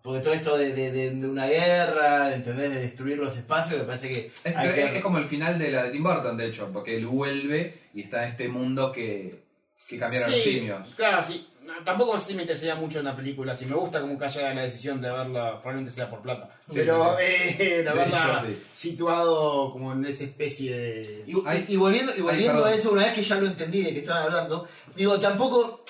[0.06, 2.70] Porque todo esto de, de- de- de una guerra, ¿entendés?
[2.74, 4.98] De destruir los espacios, me parece que Es, hay que...
[4.98, 8.04] es como el final de la de Tim Burton, de hecho, porque él vuelve y
[8.04, 9.42] está en este mundo que,
[9.90, 10.94] que cambiaron los simios.
[10.96, 11.48] Claro, sí.
[11.84, 13.56] Tampoco sí me interesaría mucho en la película.
[13.56, 16.52] Si me gusta como que haya la decisión de haberla, probablemente sea por plata.
[16.68, 18.62] Sí, pero sí, eh, de haberla hecho, sí.
[18.72, 21.24] situado como en esa especie de.
[21.28, 21.66] Y, Ay.
[21.68, 24.00] y- y volviendo, y volviendo a eso, una vez que ya lo entendí de que
[24.00, 25.84] estaban hablando, digo, tampoco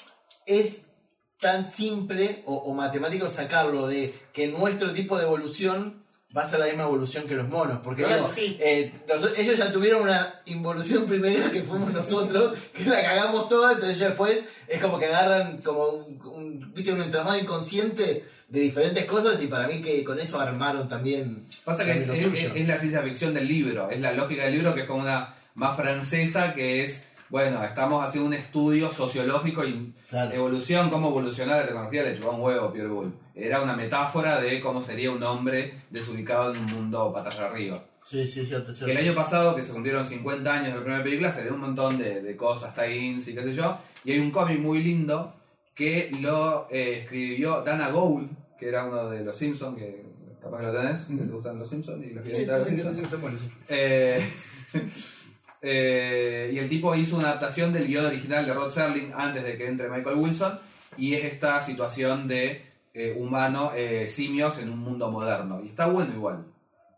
[0.46, 0.85] es
[1.46, 6.04] tan simple o, o matemático sacarlo de que nuestro tipo de evolución
[6.36, 7.78] va a ser la misma evolución que los monos.
[7.84, 8.58] Porque Claro, sí.
[8.60, 13.74] eh, los- ellos ya tuvieron una involución primera que fuimos nosotros, que la cagamos toda,
[13.74, 16.92] entonces después es como que agarran como un, un- ¿viste?
[16.92, 21.86] un entramado inconsciente de diferentes cosas y para mí que con eso armaron también Pasa
[21.86, 22.52] que es, es- suyo.
[22.56, 25.36] es la ciencia ficción del libro, es la lógica del libro que es como una
[25.54, 27.06] más francesa, que es,
[27.36, 30.34] bueno, estamos haciendo un estudio sociológico y Claro.
[30.34, 33.14] evolución, cómo evolucionar la tecnología, le chupaba un huevo a Pierre Bull.
[33.36, 37.84] Era una metáfora de cómo sería un hombre desubicado en un mundo patas arriba.
[38.06, 38.86] Sí, sí, cierto, cierto.
[38.86, 41.54] Que el año pasado, que se cumplieron 50 años de la primera película, se dio
[41.56, 43.80] un montón de, de cosas, tie-ins y qué sé yo.
[44.06, 45.34] Y hay un cómic muy lindo
[45.74, 50.06] que lo eh, escribió Dana Gould, que era uno de los Simpsons, que
[50.42, 53.42] capaz que lo tenés, que te gustan los Simpsons y los Sí, los Simpsons.
[53.42, 53.50] sí.
[53.68, 54.26] Eh,
[55.62, 59.58] eh, y el tipo hizo una adaptación del guion original de Rod Serling antes de
[59.58, 60.60] que entre Michael Wilson.
[60.98, 65.62] Y es esta situación de eh, humano, eh, simios en un mundo moderno.
[65.64, 66.46] Y está bueno igual.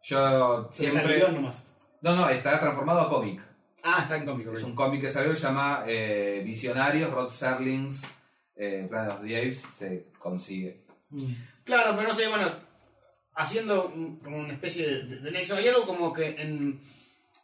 [0.03, 1.17] Yo está siempre.
[1.17, 1.67] guion nomás.
[2.01, 3.41] No, no, está transformado a cómic.
[3.83, 4.51] Ah, está en cómico.
[4.51, 5.83] Es un cómic que salió que se llama
[6.43, 8.01] Visionarios, Rod Serling's
[8.55, 9.63] Planet of the Apes.
[9.77, 10.83] Se consigue.
[11.09, 11.33] Mm.
[11.63, 12.47] Claro, pero no sé, bueno,
[13.35, 13.91] haciendo
[14.23, 16.81] como una especie de, de nexo, hay algo como que en,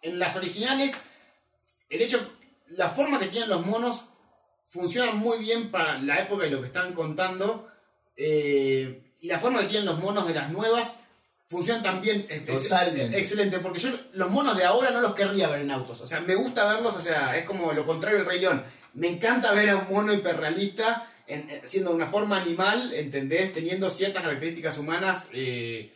[0.04, 1.02] en las originales,
[1.90, 2.32] el hecho,
[2.68, 4.06] la forma que tienen los monos
[4.66, 7.68] funciona muy bien para la época y lo que están contando,
[8.16, 11.00] eh, y la forma que tienen los monos de las nuevas
[11.50, 13.18] funcionan también ex- ex- Totalmente.
[13.20, 16.20] excelente, porque yo los monos de ahora no los querría ver en autos, o sea,
[16.20, 18.64] me gusta verlos, o sea, es como lo contrario del Rey León,
[18.96, 23.54] me encanta ver a un mono hiperrealista en- en- siendo una forma animal, ¿entendés?
[23.54, 25.30] Teniendo ciertas características humanas.
[25.34, 25.94] eh,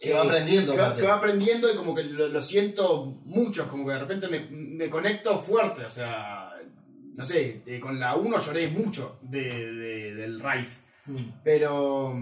[0.00, 3.86] Que va aprendiendo, Que que va aprendiendo y como que lo, lo siento mucho, como
[3.86, 6.54] que de repente me, me conecto fuerte, o sea,
[7.14, 11.16] no sé, eh, con la 1 lloré mucho de, de- del Rise, Mm.
[11.42, 12.14] pero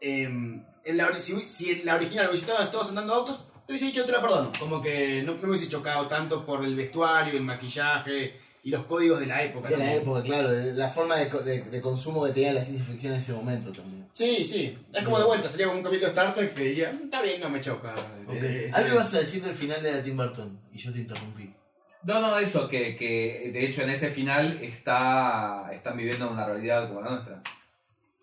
[0.00, 3.86] em, en la, si, si en la original hubiese estado todos andando autos, te hubiese
[3.86, 7.34] dicho te la perdono, como que no, no me hubiese chocado tanto por el vestuario,
[7.36, 9.68] el maquillaje y los códigos de la época.
[9.68, 12.84] De la época, claro, de la forma de, de- de consumo que tenía la ciencia
[12.84, 14.08] ficción en ese momento también.
[14.12, 14.76] Sí, sí.
[14.92, 17.22] Es como de vuelta, sería como un capítulo de Star Trek que diría, "Mm, está
[17.22, 17.94] bien, no me choca.
[18.26, 18.34] Ok.
[18.34, 20.98] Eh, Algo eh, ibas a decir del final de la Tim Burton y yo te
[20.98, 21.54] interrumpí.
[22.02, 26.88] No, no, eso, que, que de hecho en ese final está están viviendo una realidad
[26.88, 27.42] como la nuestra.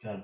[0.01, 0.23] Claro.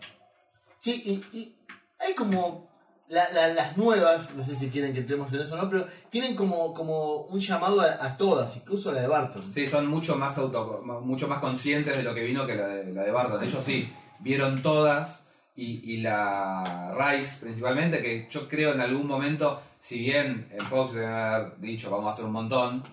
[0.75, 1.01] Sí,
[1.31, 1.55] y, y
[1.99, 2.68] hay como
[3.09, 5.87] la- la- las nuevas, no sé si quieren que entremos en eso o no, pero
[6.09, 9.51] tienen como, como un llamado a, todas, incluso la de Barton.
[9.51, 12.93] Sí, son mucho más auto, mucho más conscientes de lo que vino que la de,
[12.93, 13.43] la de Barton.
[13.43, 15.23] Ellos sí, vieron todas
[15.55, 20.93] y, y la Rice principalmente, que yo creo en algún momento, si bien en Fox
[20.93, 22.83] deben haber dicho vamos a hacer un montón,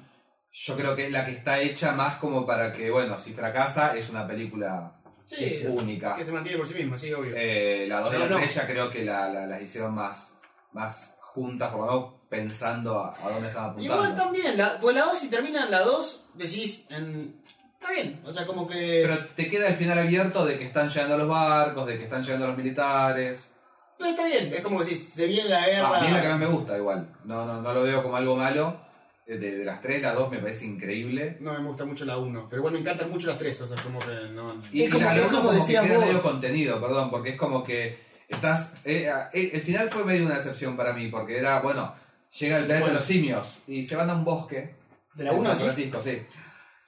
[0.50, 3.94] yo creo que es la que está hecha más como para que, bueno, si fracasa
[3.94, 4.95] es una película
[5.26, 6.16] Sí, única.
[6.16, 7.34] que se mantiene por sí misma, sí, obvio.
[7.36, 8.36] Eh, la 2 y la no.
[8.36, 10.32] 3 ya creo que la, la- las hicieron más,
[10.72, 13.94] más juntas, por lo menos pensando a, a dónde estaban apuntando.
[13.94, 17.42] Igual también, la, pues la 2, si termina en la 2, decís, en,
[17.74, 19.02] está bien, o sea, como que...
[19.06, 22.22] Pero te queda el final abierto de que están llegando los barcos, de que están
[22.22, 23.50] llegando los militares.
[23.98, 25.98] Pero está bien, es como si se viene la guerra.
[25.98, 27.08] A mí es la que más me gusta igual.
[27.24, 28.85] No, no, no lo veo como algo malo.
[29.26, 31.36] De, de las tres, la dos me parece increíble.
[31.40, 32.46] No, me gusta mucho la 1.
[32.48, 34.54] Pero igual me encantan mucho las tres, o sea, como que no.
[34.72, 37.30] Y, Es como la que- dos como como que decías crea medio contenido, perdón, porque
[37.30, 37.98] es como que
[38.28, 38.72] estás...
[38.84, 41.92] eh, eh, el final fue medio una decepción para mí, porque era, bueno,
[42.38, 42.94] llega el planeta Bueno.
[42.94, 44.74] de los simios y se van a un bosque.
[45.14, 45.62] De la en 1 San sí.
[45.64, 46.22] Francisco, sí.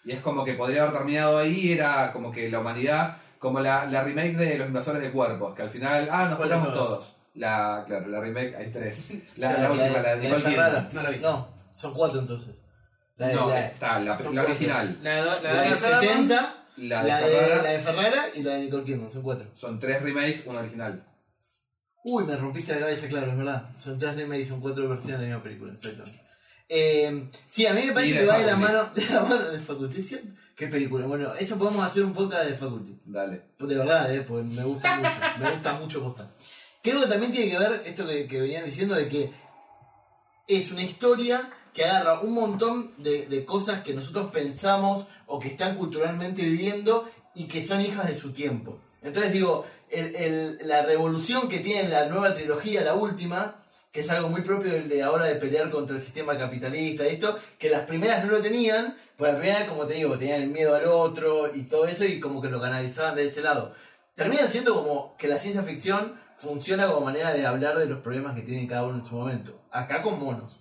[0.05, 3.85] Y es como que podría haber terminado ahí, era como que la humanidad, como la,
[3.87, 6.75] la remake de Los Invasores de Cuerpos, que al final, ah, nos ¿Cuál de matamos
[6.79, 6.89] todas?
[7.01, 7.15] todos.
[7.35, 9.07] La, claro, la remake, hay tres.
[9.37, 10.45] La, Claro, la última, la de de Nicole.
[10.45, 10.89] Kidman.
[10.93, 11.19] No la vi.
[11.19, 12.55] No, son cuatro entonces.
[13.17, 14.99] La de, No, la, está, la, la original.
[15.03, 17.63] La, de- la, la de Luhrmann, 70, La la de de, Ferrara.
[17.63, 19.51] la de Ferrara y la de Nicole Kidman, son cuatro.
[19.55, 21.05] Son tres remakes, una original.
[22.05, 23.71] Uy, me rompiste la cabeza, claro, es verdad.
[23.79, 26.23] Son tres remakes, son cuatro versiones de la misma película, exactamente.
[26.69, 29.51] Eh, sí, a mí me parece de que va de la, mano, de la mano
[29.51, 30.03] de Faculty.
[30.03, 30.21] ¿sí?
[30.55, 31.07] ¿Qué película?
[31.07, 32.99] Bueno, eso podemos hacer un podcast de Faculty.
[33.07, 33.43] Dale.
[33.59, 35.11] De verdad, eh, porque me gusta mucho.
[35.41, 36.31] me gusta mucho posta.
[36.83, 39.33] Creo que también tiene que ver esto que, que venían diciendo de que
[40.47, 41.41] es una historia
[41.73, 47.09] que agarra un montón de, de cosas que nosotros pensamos o que están culturalmente viviendo
[47.35, 48.79] y que son hijas de su tiempo.
[49.03, 53.57] Entonces digo, el- la revolución que tiene la nueva trilogía, la última,
[53.93, 57.15] que es algo muy propio del de ahora de pelear contra el sistema capitalista y
[57.15, 60.51] esto, que las primeras no lo tenían, pues la primera, como te digo, tenían el
[60.51, 63.75] miedo al otro y todo eso y como que lo canalizaban de ese lado.
[64.15, 68.35] Termina siendo como que la ciencia ficción funciona como manera de hablar de los problemas
[68.35, 69.59] que tiene cada uno en su momento.
[69.71, 70.61] Acá con monos.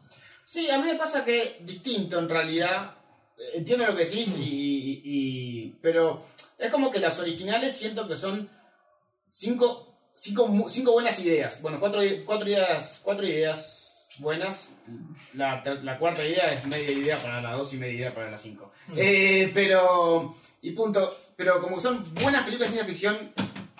[0.50, 2.96] Sí, a mí me pasa que distinto en realidad.
[3.54, 6.26] Entiendo lo que decís, y, y- y- pero
[6.58, 8.50] es como que las originales siento que son
[9.30, 11.62] cinco, cinco, cinco buenas ideas.
[11.62, 14.70] Bueno, cuatro, cuatro, ideas, cuatro ideas buenas.
[15.34, 18.38] La, la cuarta idea es media idea para la dos y media idea para la
[18.38, 18.72] cinco.
[18.96, 21.10] Eh, pero, y punto.
[21.36, 23.34] Pero como son buenas películas de ciencia ficción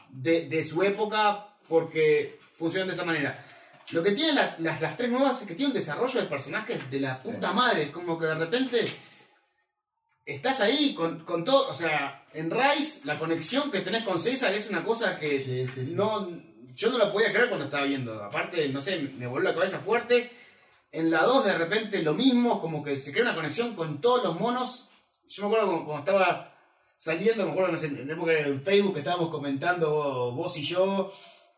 [0.10, 3.46] de, de su época, porque funcionan de esa manera.
[3.92, 6.90] Lo que tienen la- las, las tres nuevas es que tienen un desarrollo de personajes
[6.92, 7.84] de la puta madre.
[7.84, 8.86] Es como que de repente
[10.26, 11.70] estás ahí con, con todo.
[11.70, 15.66] O sea, en Rise, la conexión que tenés con César es una cosa que Sí,
[15.68, 15.94] sí, sí.
[15.94, 16.28] no.
[16.76, 18.24] Yo no lo podía creer cuando estaba viendo.
[18.24, 20.32] Aparte, no sé, me voló la cabeza fuerte.
[20.92, 24.24] En la 2, de repente, lo mismo, como que se crea una conexión con todos
[24.24, 24.90] los monos.
[25.28, 26.54] Yo me acuerdo cuando, cuando estaba
[26.96, 31.12] saliendo, me acuerdo no sé, en época en Facebook que estábamos comentando vos y yo.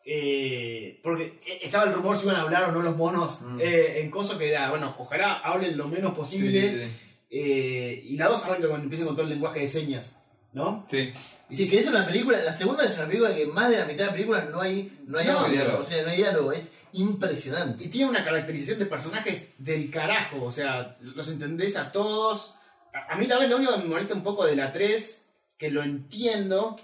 [0.05, 3.59] Eh, porque estaba el rumor si iban a hablar o no los monos Mm.
[3.61, 6.87] eh, en cosas que era, bueno, ojalá hablen lo menos posible.
[7.31, 10.15] eh, y la 2 arranca cuando empiezan con todo el lenguaje de señas,
[10.53, 10.85] ¿no?
[10.89, 11.13] Sí.
[11.49, 13.99] Y si es una película, la segunda es una película que más de la mitad
[13.99, 15.79] de la película no hay, no hay No, audio, diálogo.
[15.79, 17.83] o sea, no hay diálogo, es impresionante.
[17.83, 22.55] Y tiene una caracterización de personajes del carajo, o sea, los entendés a todos.
[22.93, 25.25] A, a mí tal vez lo único que me molesta un poco de la 3,
[25.57, 26.77] que lo entiendo,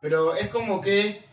[0.00, 1.27] pero es como que...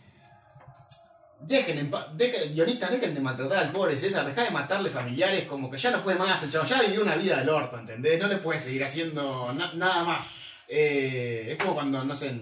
[1.40, 5.76] Dejen, dejen, guionistas, dejen de maltratar al pobre César, deja de matarle familiares, como que
[5.76, 8.18] ya no puede más, el chavo ya vivió una vida del orto, ¿entendés?
[8.20, 10.34] No le puede seguir haciendo na- nada más.
[10.66, 12.34] Eh, es como cuando, no sé,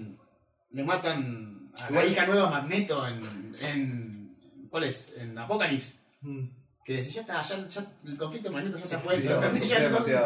[0.71, 4.37] le matan a la hija nueva Magneto en, en...
[4.71, 5.13] ¿Cuál es?
[5.19, 5.95] En Apocalypse.
[6.23, 6.45] Mm.
[6.85, 9.41] Que decís, ya está, ya, ya el conflicto de Magneto ya está puesto.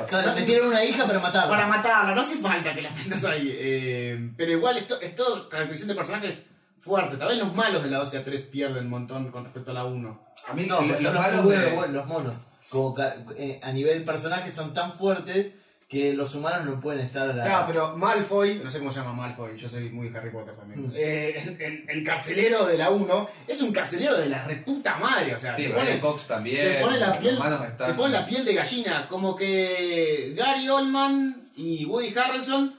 [0.07, 1.49] Claro, metieron una hija para matarla.
[1.49, 3.51] para matarla, no hace falta que la metas ahí.
[3.53, 6.45] Eh, pero igual, esto es todo caracterización de personajes
[6.81, 7.17] fuerte.
[7.17, 9.71] Tal vez los malos de la 2 y la 3 pierden un montón con respecto
[9.71, 10.21] a la 1.
[10.49, 12.35] A mí No, lo- los malos de- los monos.
[12.71, 15.53] Como ca- eh, a nivel personaje son tan fuertes
[15.89, 17.45] que los humanos no pueden estar a la...
[17.45, 20.87] Claro, pero Malfoy, no sé cómo se llama Malfoy, yo soy muy Harry Potter también.
[20.87, 20.93] Mm.
[20.95, 25.35] Eh, el, el- el carcelero de la 1 es un carcelero de la reputa madre,
[25.35, 26.75] o sea, Sí, te pone- Cox también.
[26.75, 31.49] te pone la piel, están- te pone la piel de gallina, como que Gary Oldman
[31.57, 32.79] y Woody Harrelson,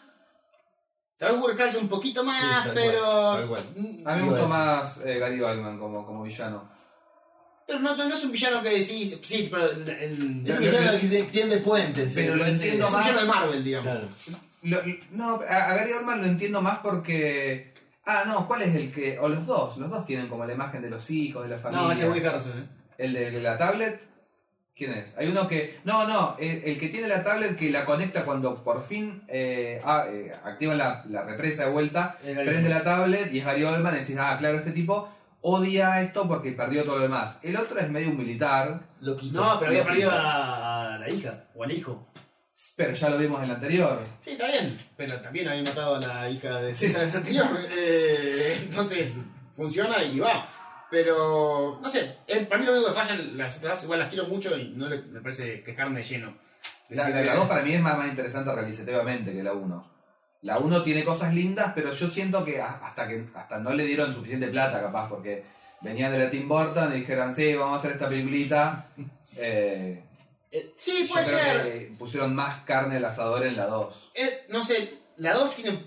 [1.20, 3.64] tal vez Woody Harrelson un poquito más, Sí, tal pero cual, tal cual.
[3.76, 6.68] Mm, A mí me gustó más eh, Gary Oldman como, como villano.
[7.68, 10.64] pero no, no, no es un villano que decís, sí, pero el, el- Es un
[10.64, 12.12] villano que tiende puentes.
[12.16, 12.52] Pero lo no sé.
[12.56, 13.06] entiendo es un más.
[13.06, 13.92] villano de Marvel, digamos.
[13.92, 14.08] Claro.
[14.64, 17.74] Lo- no, a, a Gary Oldman lo entiendo más porque...
[18.06, 19.20] Ah, no, ¿cuál es el que...?
[19.20, 21.86] O los dos, los dos tienen como la imagen de los hijos, de la familia.
[21.86, 22.66] No, ese es Woody Harrelson, ¿eh?
[22.98, 24.02] ¿El de la tablet?
[24.80, 25.14] ¿Quién es?
[25.18, 25.78] Hay uno que...
[25.84, 29.82] No, no, el, el que tiene la tablet que la conecta cuando por fin eh,
[29.84, 33.94] ah, eh, activan la, la represa de vuelta, prende la tablet y es Gary Oldman
[33.96, 35.10] y decís, ah, claro, este tipo
[35.42, 37.38] odia esto porque perdió todo lo demás.
[37.44, 39.42] El otro es medio un militar, Loquito.
[39.42, 42.08] No, pero había perdido a, a la hija, o al hijo.
[42.78, 44.00] pero ya lo vimos en el anterior.
[44.22, 46.88] Sí, está bien, pero también había matado a la hija de Sí.
[46.88, 47.48] César en el anterior.
[47.78, 49.16] eh, entonces,
[49.52, 50.50] funciona y va.
[50.92, 54.28] Pero, no sé, es- para mí lo único que falla las otras, igual las quiero
[54.28, 56.38] mucho y no le, me parece quejarme de lleno.
[56.90, 59.92] La, la, que- la 2 para mí es más, más interesante realizativamente que la 1.
[60.42, 64.14] La 1 tiene cosas lindas, pero yo siento que hasta que hasta no le dieron
[64.14, 65.44] suficiente plata, capaz, porque
[65.82, 68.88] venían de la Tim Burton y dijeron, sí, vamos a hacer esta peliculita.
[69.42, 70.04] Eh,
[70.52, 71.64] Eh, sí, yo puede creo ser.
[71.64, 74.12] que pusieron más carne al asador en la 2.
[74.16, 75.86] Eh, no sé, la 2 tiene.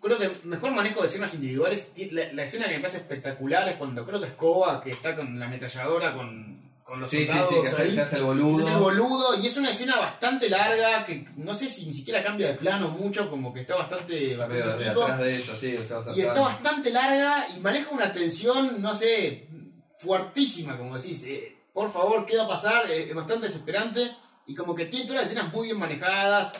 [0.00, 1.92] Creo que mejor manejo de escenas individuales.
[2.12, 5.16] La, la escena que me parece espectacular es cuando creo que es Koba que está
[5.16, 7.92] con la ametralladora con, con los Sí, sí, soldados sí, que se, ahí.
[7.92, 8.58] se hace el Se boludo.
[8.66, 12.22] hace el boludo y es una escena bastante larga que no sé si ni siquiera
[12.22, 15.94] cambia de plano mucho, como que está bastante, bastante de atrás de ellos, sí, se
[15.94, 19.48] va Y está bastante larga y maneja una tensión, no sé,
[19.96, 21.24] fuertísima, como decís.
[21.24, 22.90] eh, por favor, ¿qué va a pasar?
[22.90, 24.10] Eh, es bastante desesperante
[24.46, 26.52] y como que tiene todas las escenas muy bien manejadas.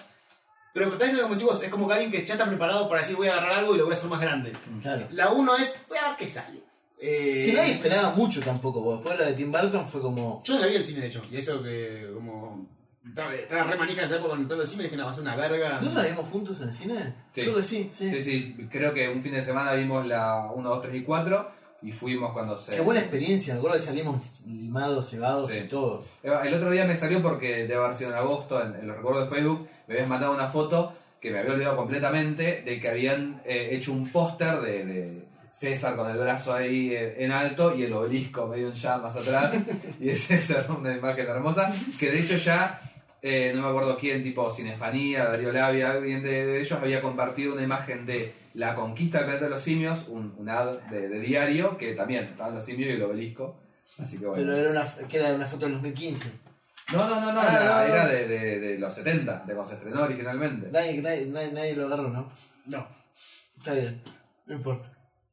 [0.74, 3.00] Pero con todo esto, como decimos, es como que alguien que ya está preparado para
[3.00, 4.52] decir voy a agarrar algo y lo voy a hacer más grande.
[4.82, 5.06] Claro.
[5.10, 6.60] La 1 es, voy a ver qué sale.
[7.00, 10.42] Eh, Si nadie esperaba mucho tampoco, porque después la de Tim Burton fue como.
[10.44, 12.66] Yo no la vi en el cine, de hecho, y eso que como...
[13.08, 13.30] Estaba,
[13.64, 15.22] re manija en esa época cuando entré al cine y dije, no, va a ser
[15.22, 15.76] una verga.
[15.80, 17.14] ¿Nosotros la vimos juntos en el cine?
[17.32, 17.40] Sí.
[17.40, 18.10] Creo que sí, sí.
[18.10, 21.50] Sí, sí, creo que un fin de semana vimos la 1, 2, 3 y 4
[21.82, 22.74] y fuimos cuando se...
[22.74, 25.58] Qué buena experiencia, me acuerdo que salimos limados, cebados Sí.
[25.64, 26.04] y todo.
[26.22, 29.30] El otro día me salió porque debe haber sido en agosto, en, en los recuerdos
[29.30, 33.42] de Facebook, me habías mandado una foto que me había olvidado completamente de que habían
[33.44, 37.82] eh, hecho un póster de, de César con el brazo ahí eh, en alto y
[37.82, 39.52] el obelisco medio en llamas atrás.
[40.00, 42.80] y es esa era una imagen hermosa, que de hecho ya,
[43.20, 47.54] eh, no me acuerdo quién, tipo Cinefanía, Darío Labia, alguien de, de ellos había compartido
[47.54, 51.20] una imagen de la conquista del planeta de los simios, un, un ad de, de
[51.20, 53.58] diario, que también estaban los simios y el obelisco.
[53.98, 54.44] Así que bueno.
[54.44, 56.47] Pero era una, que era una foto del 2015.
[56.92, 57.94] No, no, no, no, Ah, era, no, no.
[57.94, 60.70] era de, de, de los 70, de cuando se estrenó originalmente.
[60.70, 62.32] Nadie, nadie, nadie, nadie lo agarró, ¿no?
[62.66, 62.88] No.
[63.58, 64.02] Está bien,
[64.46, 64.90] no importa.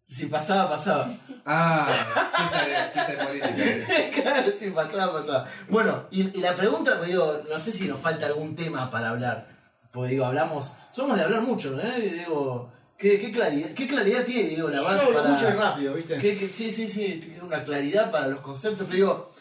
[0.07, 1.09] Si pasaba, pasaba.
[1.45, 1.87] Ah,
[2.35, 4.21] chiste, chiste de política.
[4.21, 5.47] claro, si pasaba, pasaba.
[5.69, 9.09] Bueno, y, y la pregunta, pues digo, no sé si nos falta algún tema para
[9.09, 9.47] hablar.
[9.91, 11.79] Porque digo, hablamos, somos de hablar mucho.
[11.97, 15.29] Y digo, ¿qué, qué claridad, qué claridad tiene, digo, la Yo banda hablo para...
[15.29, 16.17] mucho y rápido, ¿viste?
[16.17, 19.31] que- que- sí, sí, sí, tiene una claridad para los conceptos, pero digo,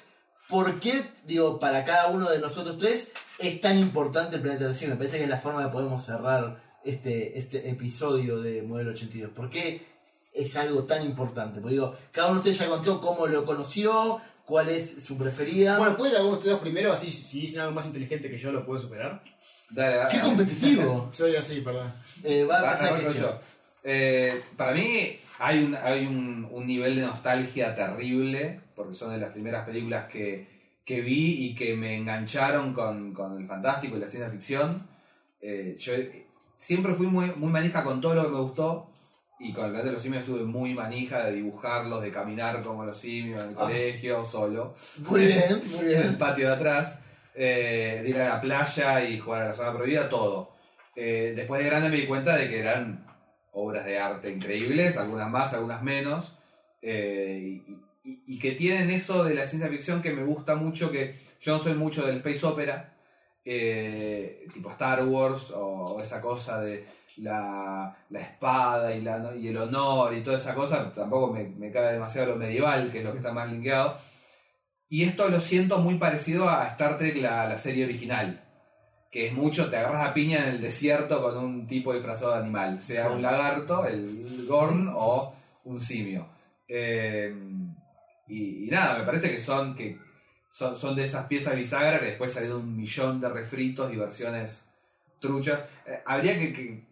[0.49, 4.75] ¿por qué, digo, para cada uno de nosotros tres es tan importante el planeta del
[4.75, 4.91] cine?
[4.93, 9.33] Me parece que es la forma que podemos cerrar este, este episodio de Modelo 82.
[9.33, 9.87] ¿Por qué
[10.33, 11.61] es algo tan importante?
[11.61, 15.79] Porque digo, cada uno de ustedes ya contó cómo lo conoció, cuál es su preferida.
[15.79, 16.93] Bueno, ¿pueden ir algunos de ustedes primero?
[16.93, 19.23] Así, si dicen algo más inteligente que yo, lo puedo superar.
[19.71, 20.11] Dale, dale.
[20.11, 21.11] ¡Qué competitivo!
[21.15, 21.93] Soy así, perdón.
[22.23, 23.41] Eh, va a Ah, que- yo.
[23.87, 29.19] Eh, para mí hay, un, hay un, un nivel de nostalgia terrible, porque son de
[29.19, 30.47] las primeras películas que,
[30.85, 34.87] que vi y que me engancharon con, con el fantástico y la ciencia ficción.
[35.41, 35.93] Eh, yo
[36.57, 38.91] siempre fui muy, muy manija con todo lo que me gustó.
[39.41, 42.85] Y con el planeta de los simios estuve muy manija de dibujarlos, de caminar como
[42.85, 43.63] los simios en el Ah.
[43.63, 44.75] colegio, solo.
[45.09, 46.19] Muy bien, muy en el bien.
[46.19, 46.99] patio de atrás,
[47.35, 50.53] eh, de ir a la playa y jugar a la zona prohibida, todo.
[50.95, 53.05] Eh, después de grande me di cuenta de que eran
[53.53, 56.33] obras de arte increíbles, algunas más, algunas menos,
[56.81, 60.91] eh, y, y- y que tienen eso de la ciencia ficción que me gusta mucho,
[60.91, 62.95] que yo no soy mucho del space opera,
[63.45, 66.87] eh, tipo Star Wars o esa cosa de
[67.19, 71.71] la, la espada y, la, y el honor y toda esa cosa, tampoco me, me
[71.71, 73.99] cae demasiado lo medieval, que es lo que está más linkeado.
[74.89, 78.41] Y esto lo siento muy parecido a Star Trek, la, la serie original.
[79.11, 82.39] Que es mucho, te agarras a piña en el desierto con un tipo disfrazado de
[82.41, 82.81] animal.
[82.81, 85.35] Sea un lagarto, el Gorn, o
[85.65, 86.29] un simio.
[86.67, 87.33] Eh,
[88.29, 89.99] y, nada, me parece que son, que
[90.49, 94.65] son, son de esas piezas bisagras que después salieron un millón de refritos y versiones
[95.21, 95.61] truchas.
[95.87, 96.85] Eh, habría que,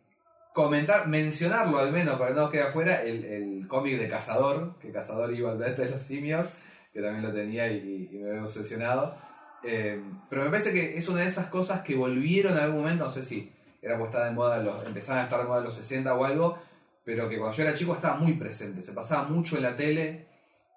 [0.53, 4.93] comentar, mencionarlo al menos para que no quede afuera, el, el cómic de Cazador, que
[4.93, 6.53] Cazador iba al de los simios
[6.93, 9.17] que también lo tenía y, me había obsesionado.
[9.65, 13.05] Eh, pero me parece que es una de esas cosas que volvieron en algún momento,
[13.05, 15.65] no sé si era pues estaba de moda, los, empezaban a estar de moda en
[15.65, 16.59] los 60 o algo,
[17.05, 20.27] pero que cuando yo era chico estaba muy presente, se pasaba mucho en la tele,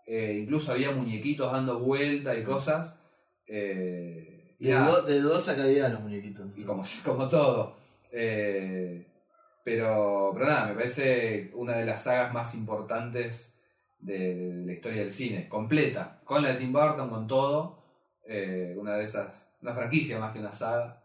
[0.06, 2.96] eh, incluso había muñequitos dando vueltas y cosas.
[3.48, 6.58] eh, y De, du- de dudosa calidad los muñequitos.
[6.58, 7.76] y como, como todo.
[8.12, 9.06] Eh,
[9.64, 13.52] pero, pero nada, me parece una de las sagas más importantes
[14.00, 17.84] de, de la historia del cine, completa, con la de Tim Burton, con todo.
[18.78, 21.02] una de esas, una franquicia más que una saga.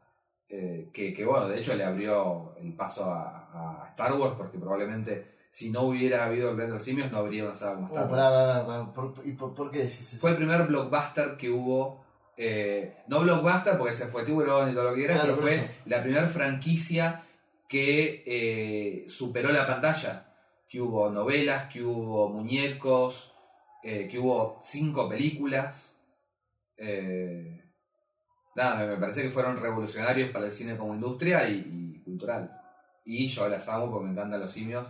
[0.48, 5.39] que, que, bueno, de hecho le abrió el paso a, a Star Wars, porque probablemente
[5.50, 8.04] si no hubiera habido el Planeta de los Simios, no habría una saga como Star
[8.06, 10.16] Oh, pará, pará, pará, ¿Por, ¿Y por, por qué decís eso?
[10.18, 12.04] Fue el primer blockbuster que hubo.
[12.36, 15.54] eh, no blockbuster porque se fue tiburón y todo lo que quieras, Claro, pero fue
[15.56, 15.64] eso.
[15.86, 17.22] la primera franquicia
[17.68, 20.26] que eh, superó la pantalla.
[20.68, 23.32] Que hubo novelas, que hubo muñecos,
[23.82, 25.96] eh, que hubo cinco películas.
[26.76, 27.60] Eh,
[28.54, 32.56] nada, me, me parece que fueron revolucionarios para el cine como industria y, y cultural.
[33.04, 34.86] Y yo las amo porque me encantan los simios.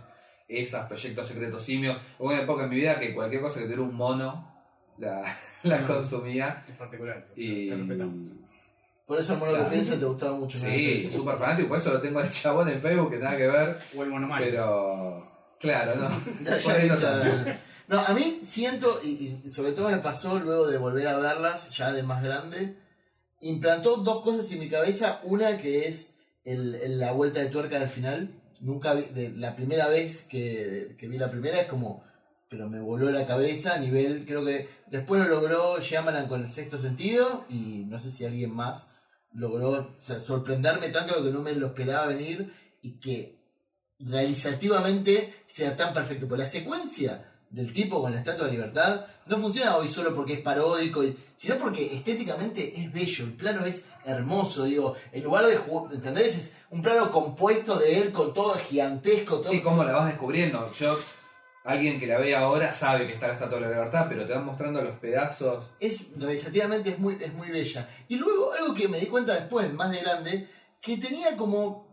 [0.59, 1.97] Esas proyectos secretos simios.
[2.19, 4.51] Hubo una época en mi vida que cualquier cosa que tuviera un mono
[4.97, 5.23] la,
[5.63, 5.87] la No.
[5.87, 6.63] consumía.
[6.67, 7.17] Es particular.
[7.23, 7.69] eso, Y.
[7.69, 7.75] Te.
[9.05, 9.65] Por eso el mono Claro.
[9.69, 10.57] que piensa te gustaba mucho.
[10.57, 10.63] ¿no?
[10.65, 13.47] Sí, Entonces, súper fanático, por eso lo tengo al chabón en Facebook que nada que
[13.47, 13.77] ver.
[13.95, 14.41] O el monomal.
[14.43, 15.27] Pero.
[15.59, 16.09] Claro, no.
[16.49, 17.59] No ya-.
[17.87, 21.75] No, a mí siento, y, y sobre todo me pasó luego de volver a verlas,
[21.75, 22.77] ya de más grande,
[23.41, 25.19] implantó dos cosas en mi cabeza.
[25.23, 26.07] Una que es
[26.45, 28.40] el, el- la vuelta de tuerca del final.
[28.61, 32.03] Nunca vi, de, la primera vez que, que vi la primera es como,
[32.49, 36.49] pero me voló la cabeza a nivel, creo que después lo logró Shyamalan con el
[36.49, 38.87] sexto sentido y no sé si alguien más
[39.33, 43.41] logró sorprenderme tanto que no me lo esperaba venir y que
[43.99, 46.27] realizativamente sea tan perfecto.
[46.27, 50.33] Porque la secuencia del tipo con la Estatua de Libertad no funciona hoy solo porque
[50.33, 51.03] es paródico,
[51.35, 56.35] sino porque estéticamente es bello, el plano es hermoso, digo, en lugar de jugar, ¿entendés?
[56.35, 59.51] Es un plano compuesto de él con todo gigantesco, todo...
[59.51, 60.71] Sí, cómo la vas descubriendo.
[60.73, 60.97] Yo,
[61.63, 64.33] alguien que la ve ahora sabe que está la Estatua de la Libertad, pero te
[64.33, 65.65] van mostrando los pedazos.
[65.79, 67.87] es realizativamente es muy, es muy bella.
[68.07, 70.49] Y luego algo que me di cuenta después, más de grande,
[70.81, 71.91] que tenía como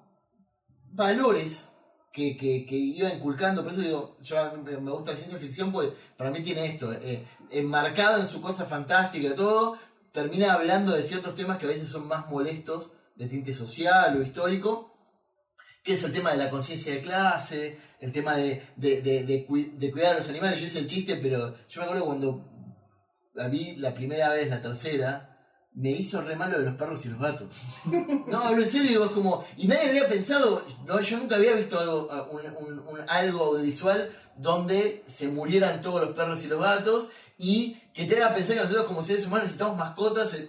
[0.91, 1.71] valores
[2.13, 3.63] que, que, que iba inculcando.
[3.63, 7.27] Por eso digo, yo me gusta la ciencia ficción, pues para mí tiene esto, eh,
[7.51, 9.79] enmarcado en su cosa fantástica y todo,
[10.13, 14.23] termina hablando de ciertos temas que a veces son más molestos, de tinte social o
[14.23, 14.95] histórico,
[15.83, 19.47] que es el tema de la conciencia de clase, el tema de, de, de, de
[19.73, 20.61] de cuidar a los animales.
[20.61, 22.45] Yo hice el chiste, pero yo me acuerdo cuando
[23.35, 25.28] la vi la primera vez, la tercera,
[25.81, 27.49] me hizo re malo de los perros y los gatos.
[28.27, 29.45] No, hablo en serio, digo, es como.
[29.57, 34.11] Y nadie había pensado, no, yo nunca había visto algo, un, un- un- algo audiovisual
[34.37, 37.09] donde se murieran todos los perros y los gatos
[37.39, 40.35] y que te haga pensar que nosotros como seres humanos necesitamos mascotas.
[40.35, 40.49] eh,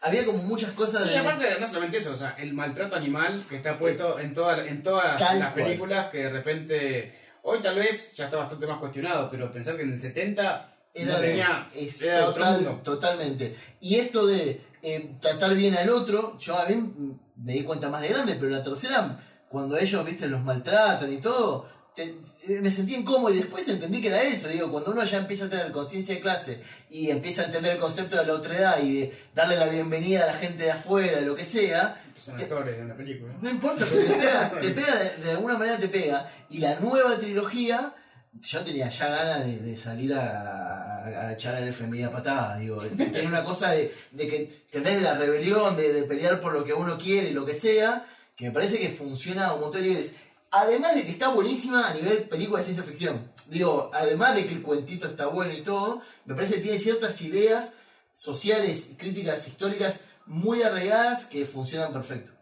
[0.00, 1.18] Había como muchas cosas Sí, de.
[1.18, 4.82] aparte, no solamente eso, o sea, el maltrato animal que está puesto en, toda, en
[4.82, 5.64] todas Tal las cual.
[5.64, 7.18] películas que de repente.
[7.46, 11.18] Hoy tal vez ya está bastante más cuestionado, pero pensar que en el 70 Era
[11.20, 11.68] de- tenía.
[11.74, 12.80] es era otro total- mundo.
[12.84, 13.56] Totalmente.
[13.80, 18.00] Y esto de eh, tratar bien al otro, yo a mí me di cuenta más
[18.02, 19.18] de grande, pero la tercera,
[19.48, 24.00] cuando ellos, viste, los maltratan y todo, te- eh, me sentí incómodo y después entendí
[24.02, 24.48] que era eso.
[24.48, 27.78] Digo, cuando uno ya empieza a tener conciencia de clase y empieza a entender el
[27.78, 31.34] concepto de la otredad y de darle la bienvenida a la gente de afuera, lo
[31.34, 33.32] que sea, Son actores de una película.
[33.40, 36.30] no importa, pero te pega, te pega de, de alguna manera te pega.
[36.50, 37.94] Y la nueva trilogía,
[38.40, 40.73] yo tenía ya ganas de, de salir a,
[41.04, 42.60] a- echar al FMI a patadas.
[42.60, 46.72] Digo, tenía una cosa de, de que tenés la rebelión, de, pelear por lo que
[46.72, 49.88] uno quiere y lo que sea, que me parece que funciona a un montón de
[49.88, 50.12] niveles.
[50.50, 53.32] Además de que está buenísima a nivel película de ciencia ficción.
[53.48, 57.20] Digo, además de que el cuentito está bueno y todo, me parece que tiene ciertas
[57.22, 57.74] ideas
[58.14, 62.32] sociales y críticas históricas muy arraigadas que funcionan perfecto.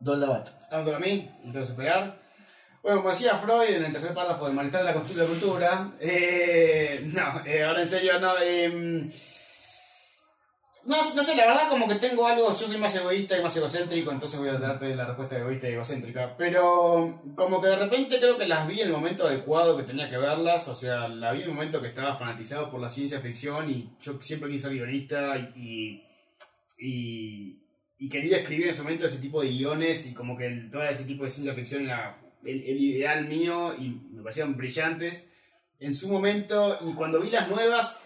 [0.00, 0.48] Don Labat.
[0.70, 2.21] Dándolo a mí, intento superar.
[2.82, 7.00] Bueno, como decía Freud en el tercer párrafo de Malestar de la la Cultura, eh,
[7.14, 9.08] no, eh, ahora en serio, no, eh,
[10.84, 13.56] no, no sé, la verdad como que tengo algo, yo soy más egoísta y más
[13.56, 18.18] egocéntrico, entonces voy a darte la respuesta egoísta y egocéntrica, pero como que de repente
[18.18, 21.30] creo que las vi en el momento adecuado que tenía que verlas, o sea, la
[21.30, 24.62] vi en el momento que estaba fanatizado por la ciencia ficción y yo siempre quise
[24.62, 26.02] ser guionista y,
[26.78, 27.62] y,
[27.96, 31.04] y, quería escribir en ese momento ese tipo de guiones y como que todo ese
[31.04, 35.26] tipo de ciencia ficción era el, ideal mío y me parecían brillantes
[35.78, 36.78] en su momento.
[36.80, 38.02] Y cuando vi las nuevas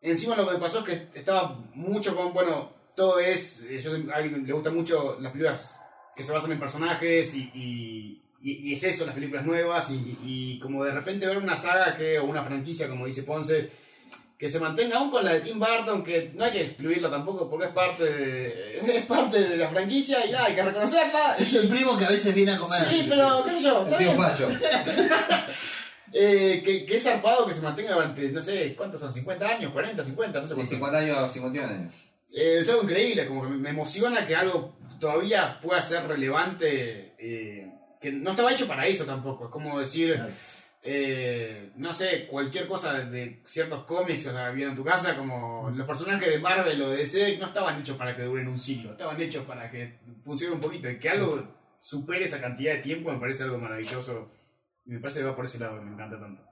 [0.00, 3.92] encima lo que me pasó es que estaba mucho con bueno todo es eh, yo
[4.12, 5.80] alguien que le gusta mucho las películas
[6.14, 8.22] que se basan en personajes y, y,
[8.72, 12.24] es eso las películas nuevas y, y como de repente ver una saga que o
[12.24, 13.70] una franquicia como dice Ponce
[14.38, 17.48] que se mantenga aún con la de Tim Burton, que no hay que excluirla tampoco
[17.48, 21.36] porque es parte de, es parte de la franquicia y nada, hay que reconocerla.
[21.38, 22.84] Es el primo que a veces viene a comer.
[22.84, 24.58] Sí, pero qué sé yo, El.
[26.12, 29.10] Eh, que, que es zarpado que se mantenga durante, no sé, ¿cuántos son?
[29.12, 29.72] ¿50 años?
[29.74, 29.96] ¿40?
[29.96, 29.96] ¿50?
[29.96, 30.64] No sé De cuánto.
[30.64, 31.94] 50 años, 51 años.
[32.32, 37.70] Eh, es algo increíble, como que me emociona que algo todavía pueda ser relevante, eh,
[38.00, 39.46] que no estaba hecho para eso tampoco.
[39.46, 40.32] Es como decir, Claro.
[40.88, 45.68] Eh, no sé, cualquier cosa de, ciertos cómics o sea, había en tu casa, como
[45.74, 48.92] los personajes de Marvel o de DC, no estaban hechos para que duren un siglo,
[48.92, 50.88] estaban hechos para que funcione un poquito.
[50.88, 51.42] Y que algo
[51.80, 54.30] supere esa cantidad de tiempo me parece algo maravilloso.
[54.84, 56.42] Y me parece que va por ese lado, me encanta tanto.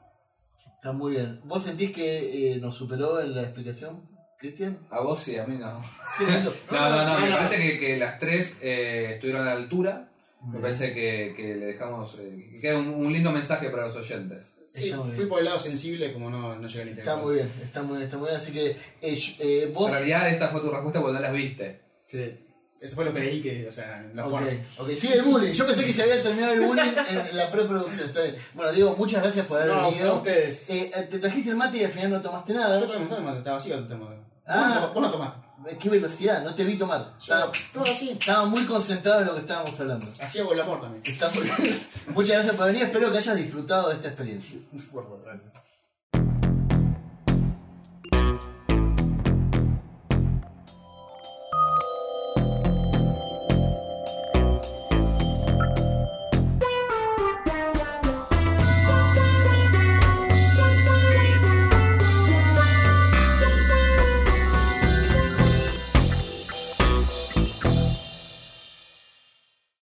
[0.75, 1.41] Está muy bien.
[1.45, 4.03] ¿Vos sentís que eh, nos superó en la explicación,
[4.39, 4.81] Cristian?
[4.91, 5.75] A vos sí, a mí no.
[5.75, 5.81] No,
[6.73, 7.37] no, no, no, me no.
[7.37, 10.09] parece que, que las tres eh, estuvieron a la altura.
[10.53, 12.19] Me parece que, que le dejamos.
[12.21, 14.57] eh, que queda un, un lindo mensaje para los oyentes.
[14.67, 15.29] Sí, Está muy fui bien.
[15.29, 16.99] por el lado sensible como no, no llegué al.
[16.99, 18.41] Está muy bien, está muy bien, está muy bien.
[18.41, 19.89] Así que eh, yo- eh, vos...
[19.89, 21.81] En realidad, esta fue tu respuesta no las viste.
[22.07, 22.41] Sí.
[22.81, 24.43] Eso fue lo que leí que, o sea, en la Ok,
[24.79, 25.53] ok, sigue el bullying.
[25.53, 26.93] Yo pensé que se había terminado el bullying
[27.31, 28.09] en la preproducción.
[28.11, 28.37] Está bien.
[28.53, 30.11] Bueno, Diego, muchas gracias por haber No, venido.
[30.11, 30.69] a ustedes.
[30.69, 32.81] Eh, eh, te trajiste el mate y al final no tomaste Yo nada.
[32.81, 34.11] tomé un montón, está vacío el termo.
[34.47, 34.91] Ah.
[34.93, 35.44] Vos no tomaste.
[35.81, 37.15] Qué velocidad, no te vi tomar.
[37.21, 38.11] Estaba, Todo así.
[38.11, 40.07] estaba muy concentrado en lo que estábamos hablando.
[40.21, 41.03] Así hago el amor también.
[41.07, 41.49] Está muy-
[42.15, 42.83] Muchas gracias por venir.
[42.83, 44.59] Espero que hayas disfrutado de esta experiencia.
[44.93, 45.53] Por favor, gracias.